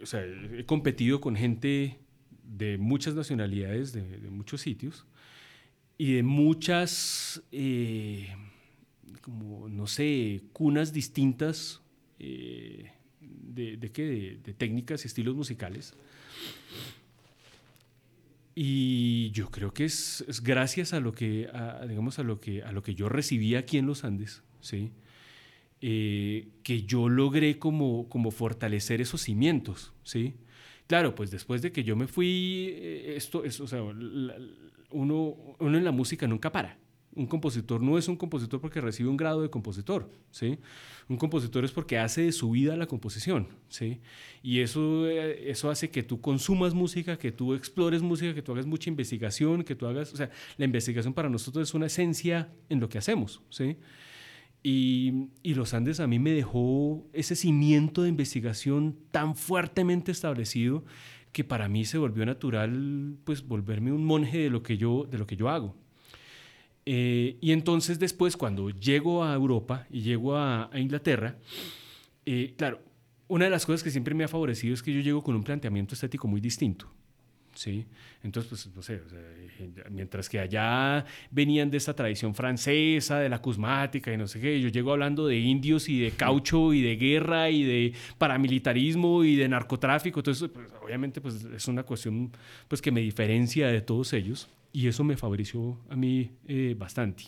[0.02, 1.98] o sea, he competido con gente
[2.42, 5.06] de muchas nacionalidades, de, muchos sitios,
[5.96, 8.28] y de muchas, eh,
[9.20, 11.80] como, no sé, cunas distintas
[12.18, 12.90] de,
[13.20, 14.40] de, ¿qué?
[14.42, 15.94] De, técnicas y estilos musicales.
[18.54, 21.48] Y yo creo que es, gracias a lo que,
[21.88, 24.92] digamos, a lo que, a lo que yo recibí aquí en los Andes, ¿sí?
[25.80, 30.34] Eh, que yo logré como, como fortalecer esos cimientos, ¿sí?
[30.88, 32.74] Claro, pues después de que yo me fui,
[33.06, 34.34] esto, es, o sea, la,
[34.90, 36.78] uno, uno en la música nunca para.
[37.14, 40.58] Un compositor no es un compositor porque recibe un grado de compositor, ¿sí?
[41.08, 44.00] Un compositor es porque hace de su vida la composición, ¿sí?
[44.42, 48.66] Y eso, eso hace que tú consumas música, que tú explores música, que tú hagas
[48.66, 52.78] mucha investigación, que tú hagas, o sea, la investigación para nosotros es una esencia en
[52.78, 53.76] lo que hacemos, ¿sí?
[54.62, 60.84] Y, los Andes a mí me dejó ese cimiento de investigación tan fuertemente establecido
[61.32, 65.18] que para mí se volvió natural pues volverme un monje de lo que yo, de
[65.18, 65.74] lo que yo hago.
[66.86, 71.36] Eh, y entonces después cuando llego a Europa y llego a, a Inglaterra,
[72.24, 72.80] eh, claro,
[73.28, 75.44] una de las cosas que siempre me ha favorecido es que yo llego con un
[75.44, 76.90] planteamiento estético muy distinto.
[77.58, 77.86] ¿Sí?
[78.22, 83.40] Entonces, pues, no sé, sea, mientras que allá venían de esta tradición francesa, de la
[83.40, 86.96] cusmática y no sé qué, yo llego hablando de indios y de caucho y de
[86.96, 92.30] guerra y de paramilitarismo y de narcotráfico, entonces, pues, obviamente, pues, es una cuestión,
[92.68, 97.24] pues, que me diferencia de todos ellos y eso me favoreció a mí eh, bastante.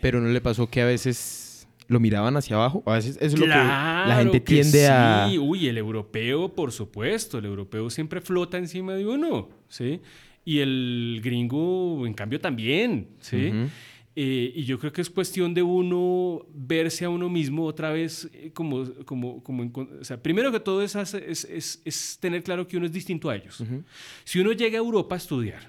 [0.00, 1.49] Pero ¿no le pasó que a veces
[1.90, 2.84] lo miraban hacia abajo.
[2.86, 4.86] A veces eso es claro lo que la gente que tiende sí.
[4.88, 5.28] a.
[5.40, 7.38] Uy, el europeo, por supuesto.
[7.38, 10.00] El europeo siempre flota encima de uno, ¿sí?
[10.44, 13.36] Y el gringo, en cambio, también, ¿sí?
[13.48, 13.68] Uh -huh.
[14.14, 18.30] eh, y yo creo que es cuestión de uno verse a uno mismo otra vez
[18.32, 22.44] eh, como, como, como en, o sea, primero que todo es, es, es, es, tener
[22.44, 23.58] claro que uno es distinto a ellos.
[23.60, 23.84] Uh -huh.
[24.22, 25.68] Si uno llega a Europa a estudiar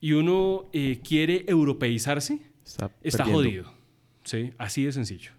[0.00, 3.83] y uno eh, quiere europeizarse, está, está jodido.
[4.24, 4.52] ¿Sí?
[4.58, 5.32] Así de sencillo.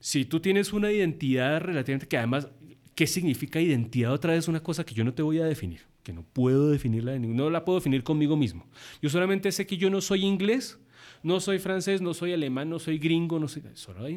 [0.00, 2.48] Si tú tienes una identidad relativamente que además,
[2.94, 4.12] ¿qué significa identidad?
[4.12, 7.12] Otra vez una cosa que yo no te voy a definir, que no puedo definirla,
[7.12, 8.66] de no la puedo definir conmigo mismo.
[9.02, 10.78] Yo solamente sé que yo no soy inglés,
[11.22, 13.62] no soy francés, no soy alemán, no soy gringo, no soy,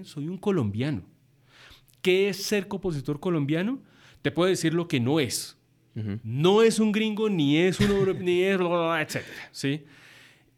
[0.03, 1.03] soy un colombiano.
[2.01, 3.81] ¿Qué es ser compositor colombiano?
[4.21, 5.57] Te puedo decir lo que no es.
[5.95, 6.19] Uh -huh.
[6.23, 9.25] No es un gringo, ni es un ni es, etc.
[9.51, 9.83] ¿sí?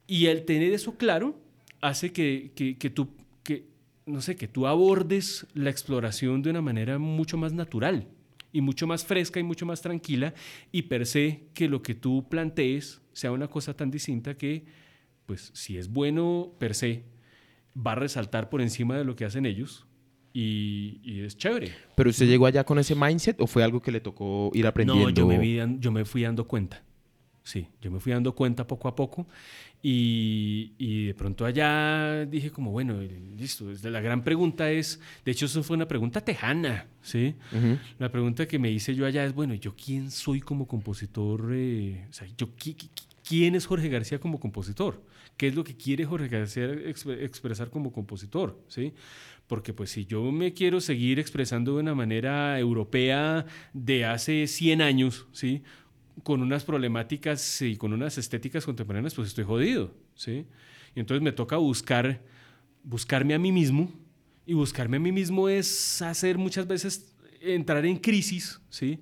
[0.08, 1.40] Y el tener eso claro
[1.82, 3.10] hace que, que, que, tú,
[3.44, 3.68] que,
[4.06, 8.08] no sé, que tú abordes la exploración de una manera mucho más natural
[8.54, 10.34] y mucho más fresca y mucho más tranquila
[10.72, 14.66] y per se que lo que tú plantees sea una cosa tan distinta que,
[15.26, 17.04] pues, si es bueno per se,
[17.76, 19.86] va a resaltar por encima de lo que hacen ellos
[20.34, 21.74] y, y es chévere.
[21.96, 25.10] ¿Pero usted llegó allá con ese mindset o fue algo que le tocó ir aprendiendo?
[25.10, 26.84] No, yo me, vi, yo me fui dando cuenta.
[27.52, 29.28] Sí, yo me fui dando cuenta poco a poco
[29.84, 33.02] y, y, de pronto allá dije como, bueno,
[33.38, 37.36] listo, la gran pregunta es, de hecho eso fue una pregunta tejana, ¿sí?
[37.52, 37.80] Uh -huh.
[38.00, 41.50] La pregunta que me hice yo allá es, bueno, ¿yo quién soy como compositor?
[41.52, 42.48] Eh, o sea, yo,
[43.28, 45.04] ¿quién es Jorge García como compositor?
[45.36, 48.64] ¿Qué es lo que quiere Jorge García exp expresar como compositor?
[48.70, 48.94] ¿sí?
[49.52, 54.82] porque pues si yo me quiero seguir expresando de una manera europea de hace 100
[54.82, 55.62] años, ¿sí?
[56.24, 60.46] Con unas problemáticas y con unas estéticas contemporáneas, pues estoy jodido, ¿sí?
[60.96, 62.22] Y entonces me toca buscar,
[62.84, 63.92] buscarme a mí mismo,
[64.46, 69.00] y buscarme a mí mismo es hacer muchas veces entrar en crisis, ¿sí?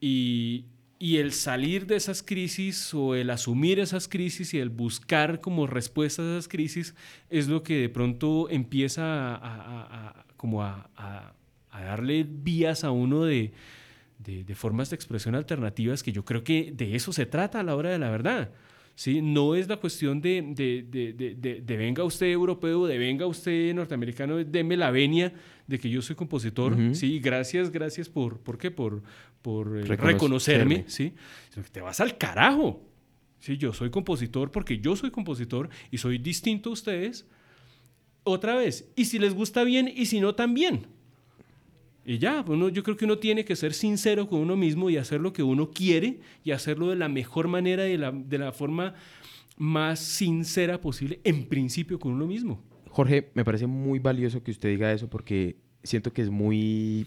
[0.00, 0.66] Y,
[1.04, 5.66] y el salir de esas crisis o el asumir esas crisis y el buscar como
[5.66, 6.94] respuesta a esas crisis
[7.30, 11.34] es lo que de pronto empieza como a,
[11.72, 13.52] darle vías a uno de,
[14.24, 17.76] de, formas de expresión alternativas que yo creo que de eso se trata a la
[17.76, 18.50] hora de la verdad.
[18.94, 19.20] ¿sí?
[19.22, 24.90] No es la cuestión de, de, venga usted europeo, de venga usted norteamericano, deme la
[24.90, 25.32] venia
[25.66, 27.18] de que yo soy compositor, ¿sí?
[27.20, 28.70] Gracias, gracias por, ¿por qué?
[28.70, 29.02] Por,
[29.42, 31.14] por eh, reconocerme, ¿sí?
[31.72, 32.82] Te vas al carajo.
[33.38, 37.26] Sí, yo soy compositor porque yo soy compositor y soy distinto a ustedes.
[38.22, 40.86] Otra vez, y si les gusta bien y si no también.
[42.06, 44.96] Y ya, uno, yo creo que uno tiene que ser sincero con uno mismo y
[44.98, 48.52] hacer lo que uno quiere y hacerlo de la mejor manera, de la, de la
[48.52, 48.94] forma
[49.56, 52.60] más sincera posible, en principio con uno mismo.
[52.90, 57.06] Jorge, me parece muy valioso que usted diga eso porque siento que es muy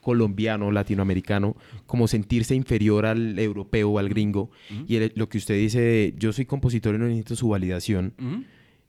[0.00, 1.56] colombiano, latinoamericano,
[1.86, 4.50] como sentirse inferior al europeo o al gringo.
[4.86, 8.14] Y lo que usted dice de yo soy compositor y no necesito su validación,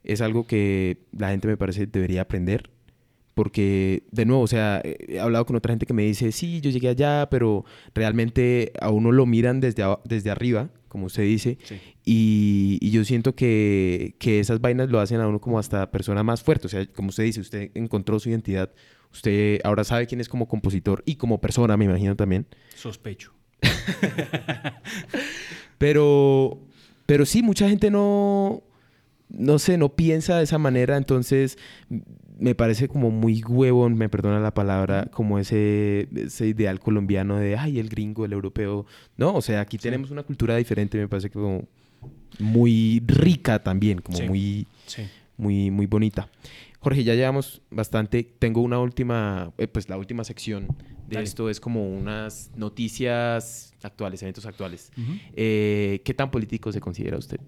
[0.04, 2.70] es algo que la gente me parece debería aprender
[3.34, 6.70] porque, de nuevo, o sea, he hablado con otra gente que me dice, sí, yo
[6.70, 7.64] llegué allá, pero
[7.94, 11.56] realmente a uno lo miran desde, desde arriba, como usted dice,
[12.04, 16.22] y, y, yo siento que, que, esas vainas lo hacen a uno como hasta persona
[16.22, 16.66] más fuerte.
[16.66, 18.70] O sea, como usted dice, usted encontró su identidad,
[19.10, 22.46] usted ahora sabe quién es como compositor y como persona, me imagino también.
[22.74, 23.32] Sospecho.
[25.78, 26.60] pero,
[27.06, 28.62] pero sí, mucha gente no,
[29.30, 31.56] no sé, no piensa de esa manera, entonces
[32.42, 37.56] me parece como muy huevón, me perdona la palabra, como ese, ese ideal colombiano de,
[37.56, 38.84] ay, el gringo, el europeo.
[39.16, 41.68] No, o sea, aquí tenemos una cultura diferente, me parece como
[42.40, 44.66] muy rica también, como muy,
[45.36, 46.28] muy, muy bonita.
[46.80, 48.24] Jorge, ya llevamos bastante.
[48.24, 50.66] Tengo una última, eh, pues la última sección
[51.06, 54.90] de esto es como unas noticias actuales, eventos actuales.
[55.36, 57.38] Eh, ¿Qué tan político se considera usted?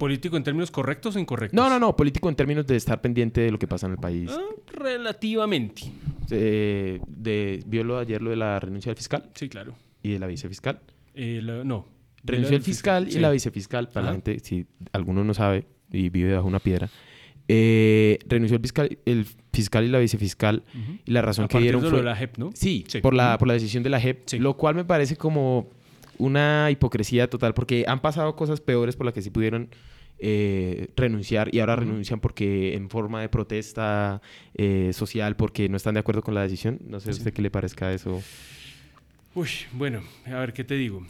[0.00, 1.54] ¿Político en términos correctos o incorrectos?
[1.54, 1.94] No, no, no.
[1.94, 4.30] Político en términos de estar pendiente de lo que pasa en el país.
[4.32, 4.40] Ah,
[4.72, 5.82] relativamente.
[6.30, 9.28] Eh, de, ¿Vio lo de ayer lo de la renuncia del fiscal?
[9.34, 9.74] Sí, claro.
[10.02, 10.80] ¿Y de la vicefiscal?
[11.14, 11.86] Eh, no.
[12.24, 13.90] Renunció el fiscal, y la vicefiscal.
[13.90, 16.88] Para la gente, si alguno no sabe y vive bajo una piedra.
[17.46, 20.64] Eh, renunció el fiscal, el fiscal y la vicefiscal.
[21.04, 22.02] Y la razón que dieron fue...
[22.02, 22.52] la JEP, ¿no?
[22.54, 24.32] Sí, Por, la, por la decisión de la JEP.
[24.38, 25.68] Lo cual me parece como
[26.20, 29.70] una hipocresía total porque han pasado cosas peores por las que sí pudieron
[30.22, 34.20] eh, renunciar y ahora renuncian porque en forma de protesta
[34.54, 36.78] eh, social porque no están de acuerdo con la decisión.
[36.86, 38.22] No sé a usted qué le parezca eso.
[39.34, 41.06] Uy, bueno, a ver qué te digo.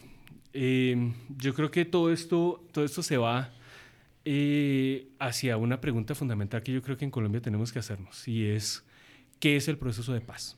[0.53, 3.53] Eh, yo creo que todo esto, todo esto se va
[5.19, 8.85] hacia una pregunta fundamental que yo creo que en Colombia tenemos que hacernos y es
[9.41, 10.57] ¿qué es el proceso de paz?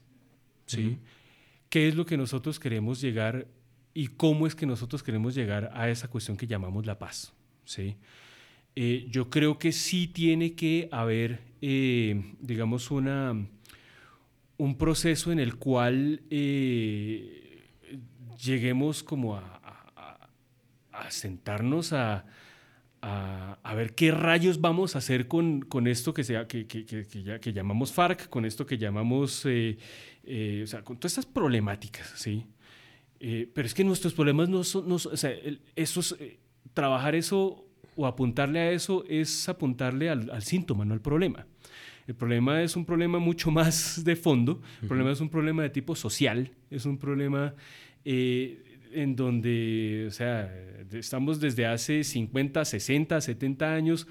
[0.67, 0.99] ¿Sí?
[1.71, 3.47] ¿Qué es lo que nosotros queremos llegar
[3.95, 7.33] y cómo es que nosotros queremos llegar a esa cuestión que llamamos la paz.
[7.65, 7.97] ¿sí?
[8.75, 13.47] Eh, yo creo que sí tiene que haber, eh, digamos, una,
[14.57, 17.69] un proceso en el cual eh,
[18.43, 19.59] lleguemos como a,
[21.11, 22.25] sentarnos a,
[23.03, 27.53] a, ver qué rayos vamos a hacer con, con esto que, sea, que, que, que,
[27.53, 32.47] llamamos FARC, con esto que llamamos, o sea, con todas estas problemáticas, ¿sí?
[33.25, 36.39] Eh, pero es que nuestros problemas no son, no, o sea, eh,
[36.75, 37.65] trabajar eso
[37.95, 41.47] o apuntarle a eso es apuntarle al, síntoma, no al problema.
[42.09, 45.71] El problema es un problema mucho más de fondo, el problema es un problema de
[45.71, 47.55] tipo social, es un problema
[48.05, 50.53] eh, en donde, o sea,
[50.91, 54.09] estamos desde hace 50, 60, 70 años,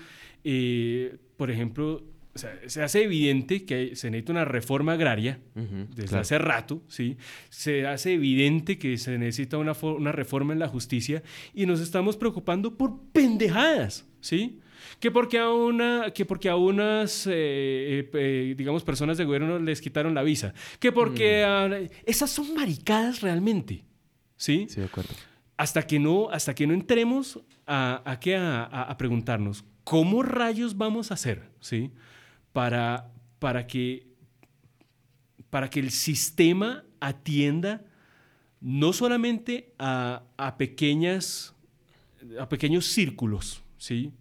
[1.36, 2.01] por ejemplo,
[2.34, 7.17] se hace evidente que se necesita una reforma agraria desde hace rato, ¿sí?
[7.49, 11.23] Se hace evidente que se necesita una, una, reforma en la justicia
[11.53, 14.59] y nos estamos preocupando por pendejadas, ¿sí?
[14.99, 19.59] Que porque a, una, que porque a unas, eh, eh, eh, digamos, personas de gobierno
[19.59, 20.53] les quitaron la visa.
[20.79, 21.45] Que porque...
[21.45, 21.93] Mm.
[22.05, 23.84] esas son maricadas realmente,
[24.38, 24.67] ¿sí?
[24.69, 25.13] Sí, de acuerdo.
[25.57, 31.11] Hasta que no, hasta que no entremos a, a, a, a preguntarnos, ¿cómo rayos vamos
[31.11, 31.91] a hacer, ¿sí?
[32.54, 34.08] Para, para, que,
[35.49, 37.86] para que el sistema atienda
[38.60, 41.56] no solamente a, pequeñas,
[42.39, 44.12] a pequeños círculos, ¿sí?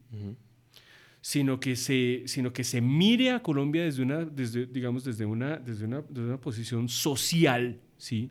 [1.21, 5.59] sino que se, sino que se mire a Colombia desde una, desde, digamos, desde una,
[5.59, 8.31] desde una, desde una posición social, ¿sí?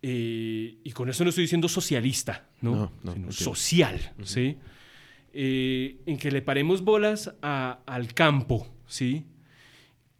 [0.00, 2.74] Eh, y con eso no estoy diciendo socialista, ¿no?
[2.74, 4.56] No, no, sino social, ¿sí?
[5.32, 9.24] Eh, en que le paremos bolas a- al campo, ¿sí?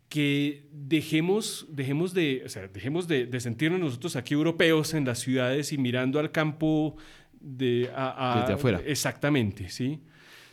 [0.08, 5.18] Que dejemos, dejemos, de, o sea, dejemos de, de sentirnos nosotros aquí europeos en las
[5.20, 6.96] ciudades y mirando al campo
[7.40, 8.80] de, a- a- Desde afuera.
[8.86, 10.00] Exactamente, ¿sí?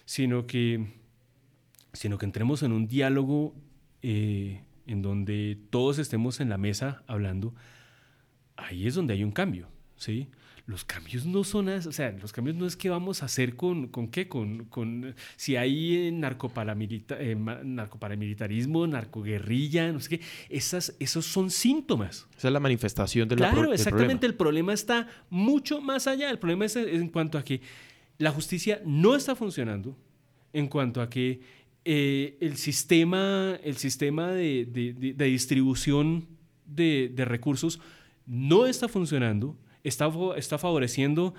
[0.05, 0.87] Sino que,
[1.93, 3.53] sino que entremos en un diálogo
[4.01, 7.53] eh, en donde todos estemos en la mesa hablando
[8.55, 10.27] ahí es donde hay un cambio, ¿sí?
[10.69, 13.87] Los cambios no son, o sea, los cambios no es que vamos a hacer con,
[13.87, 14.27] ¿con qué?
[14.27, 21.49] Con, con si hay eh, narcoparamilita- eh, narcoparamilitarismo, narcoguerrilla, no sé qué, esas, esos son
[21.49, 22.27] síntomas.
[22.37, 24.25] Esa es la manifestación del Claro, exactamente, problema.
[24.27, 27.61] el problema está mucho más allá, el problema es en cuanto a que
[28.19, 29.97] la justicia no está funcionando,
[30.53, 31.41] en cuanto a que
[31.83, 36.27] eh, el sistema, el sistema de, de- de- de distribución
[36.67, 37.79] de recursos
[38.27, 39.57] no está funcionando,
[39.89, 41.33] está, favoreciendo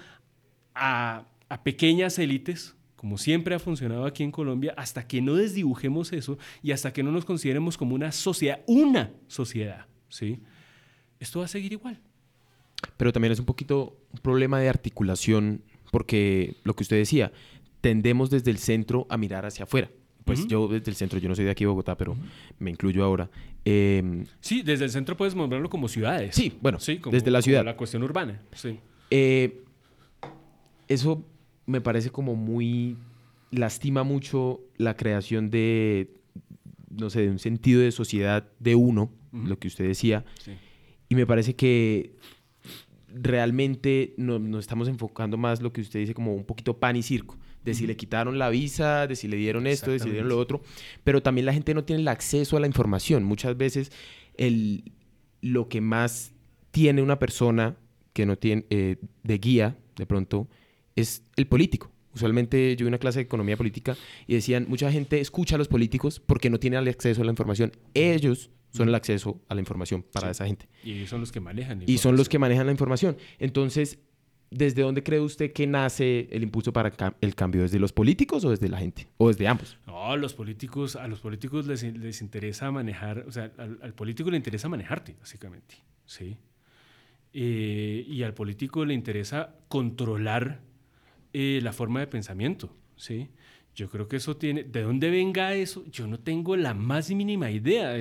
[0.74, 6.12] a, a pequeñas élites, como siempre ha funcionado aquí en Colombia, hasta que no desdibujemos
[6.12, 10.40] eso y hasta que no nos consideremos como una sociedad, una sociedad, ¿sí?
[11.18, 11.98] Esto va a seguir igual.
[12.96, 17.32] Pero también es un poquito un problema de articulación, porque lo que usted decía,
[17.80, 19.90] tendemos desde el centro a mirar hacia afuera.
[20.24, 22.16] Pues yo desde el centro, yo no soy de aquí de Bogotá, pero
[22.58, 23.28] me incluyo ahora.
[23.64, 26.34] Eh, Sí, desde el centro puedes moverlo como ciudades.
[26.34, 27.64] Sí, bueno, como- desde la como ciudad.
[27.64, 28.78] la cuestión urbana, sí.
[29.10, 29.62] eh,
[30.88, 31.24] eso
[31.66, 32.96] me parece como muy...
[33.50, 36.10] lastima mucho la creación de,
[36.90, 40.24] no sé, de un sentido de sociedad de uno, lo que usted decía.
[40.42, 40.52] sí.
[41.08, 42.12] Y me parece que
[43.14, 47.02] realmente no- nos estamos enfocando más lo que usted dice como un poquito pan y
[47.02, 47.36] circo.
[47.64, 50.30] De si le quitaron la visa, de si le dieron esto, de si le dieron
[50.30, 50.62] lo otro.
[51.04, 53.22] Pero también la gente no tiene el acceso a la información.
[53.22, 53.92] Muchas veces
[54.38, 54.92] el,
[55.42, 56.32] lo que más
[56.70, 57.76] tiene una persona
[58.14, 60.48] que no tiene eh, de guía, de pronto,
[60.96, 61.90] es el político.
[62.14, 63.94] Usualmente yo vi una clase de economía política
[64.26, 67.30] y decían, mucha gente escucha a los políticos porque no tiene el acceso a la
[67.30, 67.72] información.
[67.92, 70.30] Ellos son el acceso a la información para Sí.
[70.32, 71.78] esa gente Y ellos son los que manejan.
[71.80, 73.16] la y son los que manejan la información.
[73.38, 73.98] Entonces,
[74.50, 77.62] ¿desde dónde cree usted que nace el impulso para el cambio?
[77.62, 79.08] ¿Desde los políticos o desde la gente?
[79.16, 79.78] ¿O desde ambos?
[79.86, 84.30] No, los políticos, a los políticos les, les interesa manejar, o sea, al, al político
[84.30, 86.36] le interesa manejarte, básicamente, ¿sí?
[87.32, 90.60] Eh, y al político le interesa controlar
[91.32, 93.28] eh, la forma de pensamiento, ¿sí?
[93.74, 95.84] Yo creo que eso tiene, ¿de dónde venga eso?
[95.90, 97.94] Yo no tengo la más mínima idea,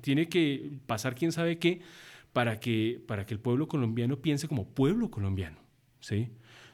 [0.00, 1.80] tiene que pasar quién sabe qué
[2.32, 5.58] para que, para que el pueblo colombiano piense como pueblo colombiano,
[6.00, 6.30] ¿sí?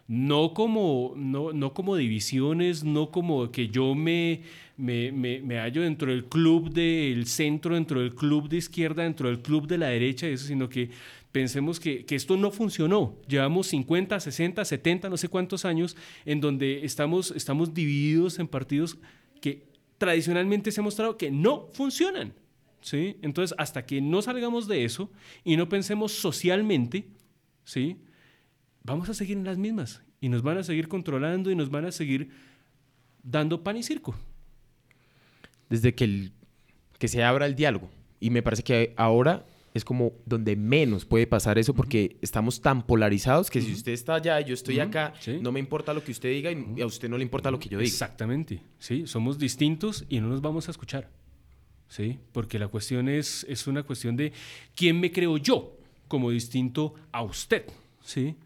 [0.07, 4.41] No como, no, no como divisiones, no como que yo me,
[4.79, 9.29] me, me, me hallo dentro del club del centro, dentro del club de izquierda, dentro
[9.29, 10.89] del club de la derecha, eso, sino que
[11.33, 13.17] pensemos que, que esto no funcionó.
[13.29, 18.97] Llevamos 50, 60, 70, no sé cuántos años en donde estamos, estamos divididos en partidos
[19.41, 19.67] que
[19.99, 22.33] tradicionalmente se ha mostrado que no funcionan.
[22.81, 23.17] ¿sí?
[23.23, 25.11] Entonces, hasta que no salgamos de eso
[25.45, 27.07] y no pensemos socialmente,
[27.65, 27.97] ¿sí?
[28.83, 31.85] vamos a seguir en las mismas y nos van a seguir controlando y nos van
[31.85, 32.31] a seguir
[33.23, 34.15] dando pan y circo.
[35.69, 36.33] Desde que, el-
[36.99, 37.91] que se abra el diálogo.
[38.21, 39.45] Y me parece que ahora
[39.75, 44.15] es como donde menos puede pasar eso porque estamos tan polarizados que si usted está
[44.15, 45.39] allá y yo estoy acá, sí.
[45.41, 47.59] no me importa lo que usted diga y y a usted no le importa lo
[47.59, 47.89] que yo diga.
[47.89, 51.11] Exactamente, sí, somos distintos y no nos vamos a escuchar,
[51.89, 54.33] sí, porque la cuestión es, es una cuestión de
[54.75, 55.77] quién me creo yo
[56.09, 57.65] como distinto a usted,
[58.03, 58.37] sí,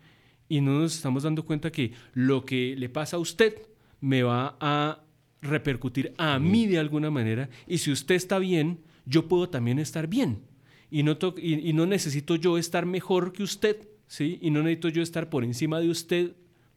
[0.49, 3.63] y no nos estamos dando cuenta que lo que le pasa a usted
[4.01, 5.01] me va a
[5.41, 10.07] repercutir a mí de alguna manera y si usted está bien, yo puedo también estar
[10.07, 10.52] bien
[10.93, 14.39] y no, necesito yo estar mejor que usted, ¿sí?
[14.43, 16.33] Y no necesito yo estar por encima de usted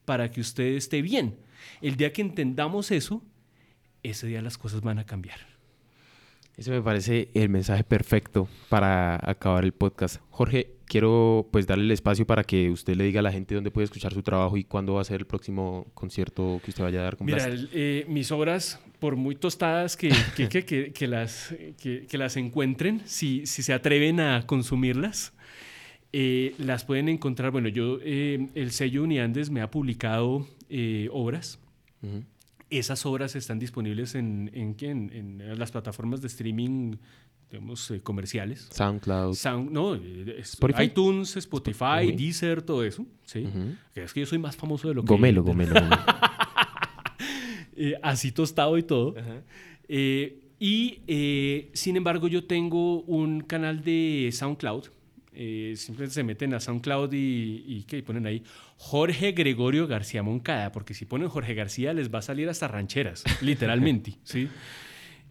[0.05, 1.37] para que usted esté bien.
[1.81, 3.21] El día que entendamos eso,
[4.03, 5.54] ese día las cosas van a cambiar.
[6.57, 10.21] Ese me parece el mensaje perfecto para acabar el podcast.
[10.29, 13.71] Jorge, quiero pues darle el espacio para que usted le diga a la gente dónde
[13.71, 17.01] puede escuchar su trabajo y cuándo va a ser el próximo concierto que usted vaya
[17.01, 21.07] a dar con Mira, el- eh, mis obras, por muy tostadas que, que, que- que-
[21.07, 25.33] las, que, que las encuentren, si, si se atreven a consumirlas,
[26.13, 27.51] eh, las pueden encontrar.
[27.51, 31.59] Bueno, yo, eh, el sello Uniandes me ha publicado eh, obras.
[32.01, 32.23] Ujú.
[32.69, 34.89] Esas obras están disponibles en, en, ¿qué?
[34.89, 35.11] en-
[35.41, 36.95] en las plataformas de streaming
[37.51, 38.67] digamos, eh, comerciales.
[38.71, 39.35] SoundCloud.
[39.35, 40.83] Sound, no, eh, Spotify.
[40.85, 42.11] iTunes, Spotify.
[42.17, 43.05] Deezer, todo eso.
[43.23, 43.45] ¿sí?
[43.93, 45.07] Es que yo soy más famoso de lo que...
[45.07, 45.95] Gomelo, gomelo, gomelo.
[47.75, 49.15] eh, así tostado y todo.
[49.87, 54.85] Eh, y eh, sin embargo, yo tengo un canal de SoundCloud.
[55.35, 57.97] Eh, simplemente se meten a SoundCloud y, y, ¿qué?
[57.97, 58.43] y ponen ahí
[58.77, 63.23] Jorge Gregorio García Moncada, porque si ponen Jorge García les va a salir hasta rancheras,
[63.41, 64.15] literalmente.
[64.23, 64.49] ¿sí?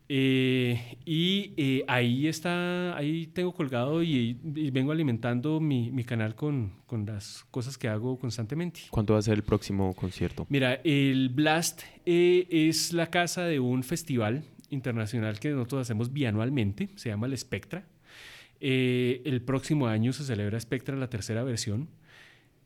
[0.08, 6.34] Eh, y eh, ahí está, ahí tengo colgado y, y vengo alimentando mi, mi canal
[6.34, 8.82] con, con, las cosas que hago constantemente.
[8.90, 10.46] ¿Cuándo va a ser el próximo concierto?
[10.50, 16.90] Mira, el Blast eh, es la casa de un festival internacional que nosotros hacemos bianualmente,
[16.96, 17.86] se llama el Spectra.
[18.60, 21.88] Eh, el próximo año se celebra Spectra, la tercera versión.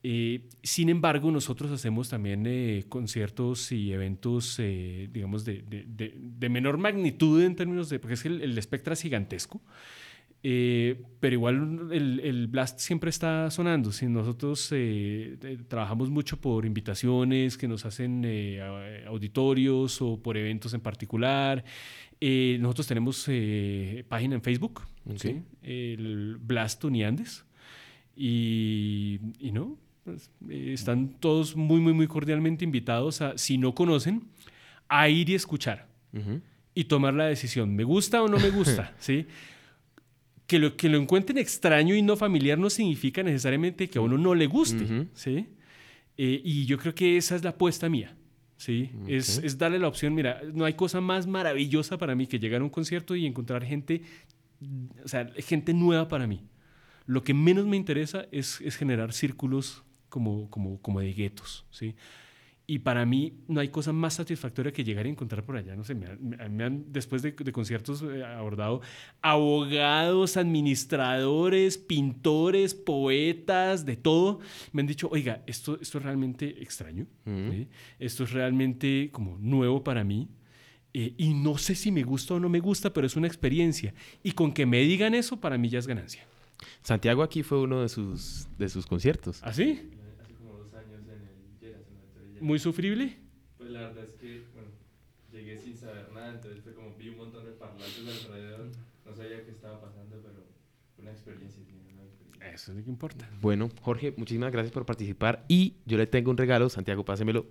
[0.03, 6.15] Eh, sin embargo, nosotros hacemos también eh, conciertos y eventos, eh, digamos, de, de, de,
[6.17, 9.61] de, menor magnitud en términos de, porque es que el, Spectra es gigantesco,
[10.45, 13.91] eh, pero igual el, el, Blast siempre está sonando.
[13.91, 15.37] Si nosotros eh,
[15.67, 21.65] trabajamos mucho por invitaciones que nos hacen eh, auditorios o por eventos en particular.
[22.21, 23.29] Nosotros tenemos
[24.09, 25.19] página en Facebook, okay.
[25.19, 25.43] ¿sí?
[25.63, 27.45] el Blast Uniandes.
[28.17, 34.25] Y, y no, pues, están todos muy, muy, muy cordialmente invitados a, si no conocen,
[34.89, 36.41] a ir y escuchar uh -huh.
[36.75, 37.77] y tomar la decisión.
[37.77, 38.95] ¿Me gusta o no me gusta?
[38.99, 39.27] ¿Sí?
[40.49, 44.17] que lo, que lo encuentren extraño y no familiar no significa necesariamente que a uno
[44.17, 45.09] no le guste, uh -huh.
[45.13, 45.47] ¿sí?
[46.17, 48.17] Eh, y yo creo que esa es la apuesta mía,
[48.59, 48.91] ¿sí?
[49.03, 49.17] Okay.
[49.17, 52.61] Es, es, darle la opción, mira, no hay cosa más maravillosa para mí que llegar
[52.61, 54.03] a un concierto y encontrar gente,
[55.03, 56.43] o sea, gente nueva para mí.
[57.07, 61.95] Lo que menos me interesa es, es generar círculos como, como, como de guetos, ¿sí?
[62.71, 65.75] Y para mí no hay cosa más satisfactoria que llegar a encontrar por allá.
[65.75, 68.83] No sé, me han, me han después de, de, conciertos eh, abordado
[69.23, 74.41] abogados, administradores, pintores, poetas, de todo.
[74.73, 77.07] Me han dicho, oiga, esto, esto es realmente extraño.
[77.25, 77.69] ¿sí?
[77.99, 80.29] Esto es realmente como nuevo para mí.
[80.93, 83.95] Eh, y no sé si me gusta o no me gusta, pero es una experiencia.
[84.23, 86.27] Y con que me digan eso, para mí ya es ganancia.
[86.83, 89.41] Santiago aquí fue uno de sus, de sus conciertos.
[89.43, 89.91] ¿Ah, sí?
[92.41, 93.17] Muy sufrible?
[93.57, 94.71] Pues la verdad es que, bueno,
[95.33, 98.71] llegué sin saber nada, entonces fue como vi un montón de parlantes alrededor,
[99.05, 100.45] no sabía qué estaba pasando, pero
[100.95, 101.63] fue una experiencia.
[101.93, 102.55] Una experiencia.
[102.55, 103.29] Eso es lo que importa.
[103.41, 107.47] Bueno, Jorge, muchísimas gracias por participar y yo le tengo un regalo, Santiago, pásemelo.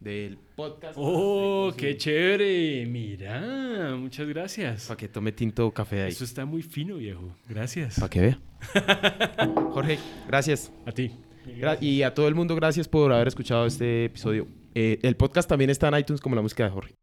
[0.00, 0.94] Del podcast.
[0.96, 2.86] ¡Oh, qué chévere!
[2.86, 4.86] Mira, muchas gracias.
[4.86, 6.12] Para que tome tinto café ahí.
[6.12, 7.34] Eso está muy fino, viejo.
[7.48, 7.98] Gracias.
[7.98, 8.40] Para que vea.
[9.72, 10.70] Jorge, gracias.
[10.84, 11.10] A ti.
[11.80, 14.48] Y a todo el mundo, gracias por haber escuchado este episodio.
[14.74, 16.94] Eh, el podcast también está en iTunes como la música de Jorge.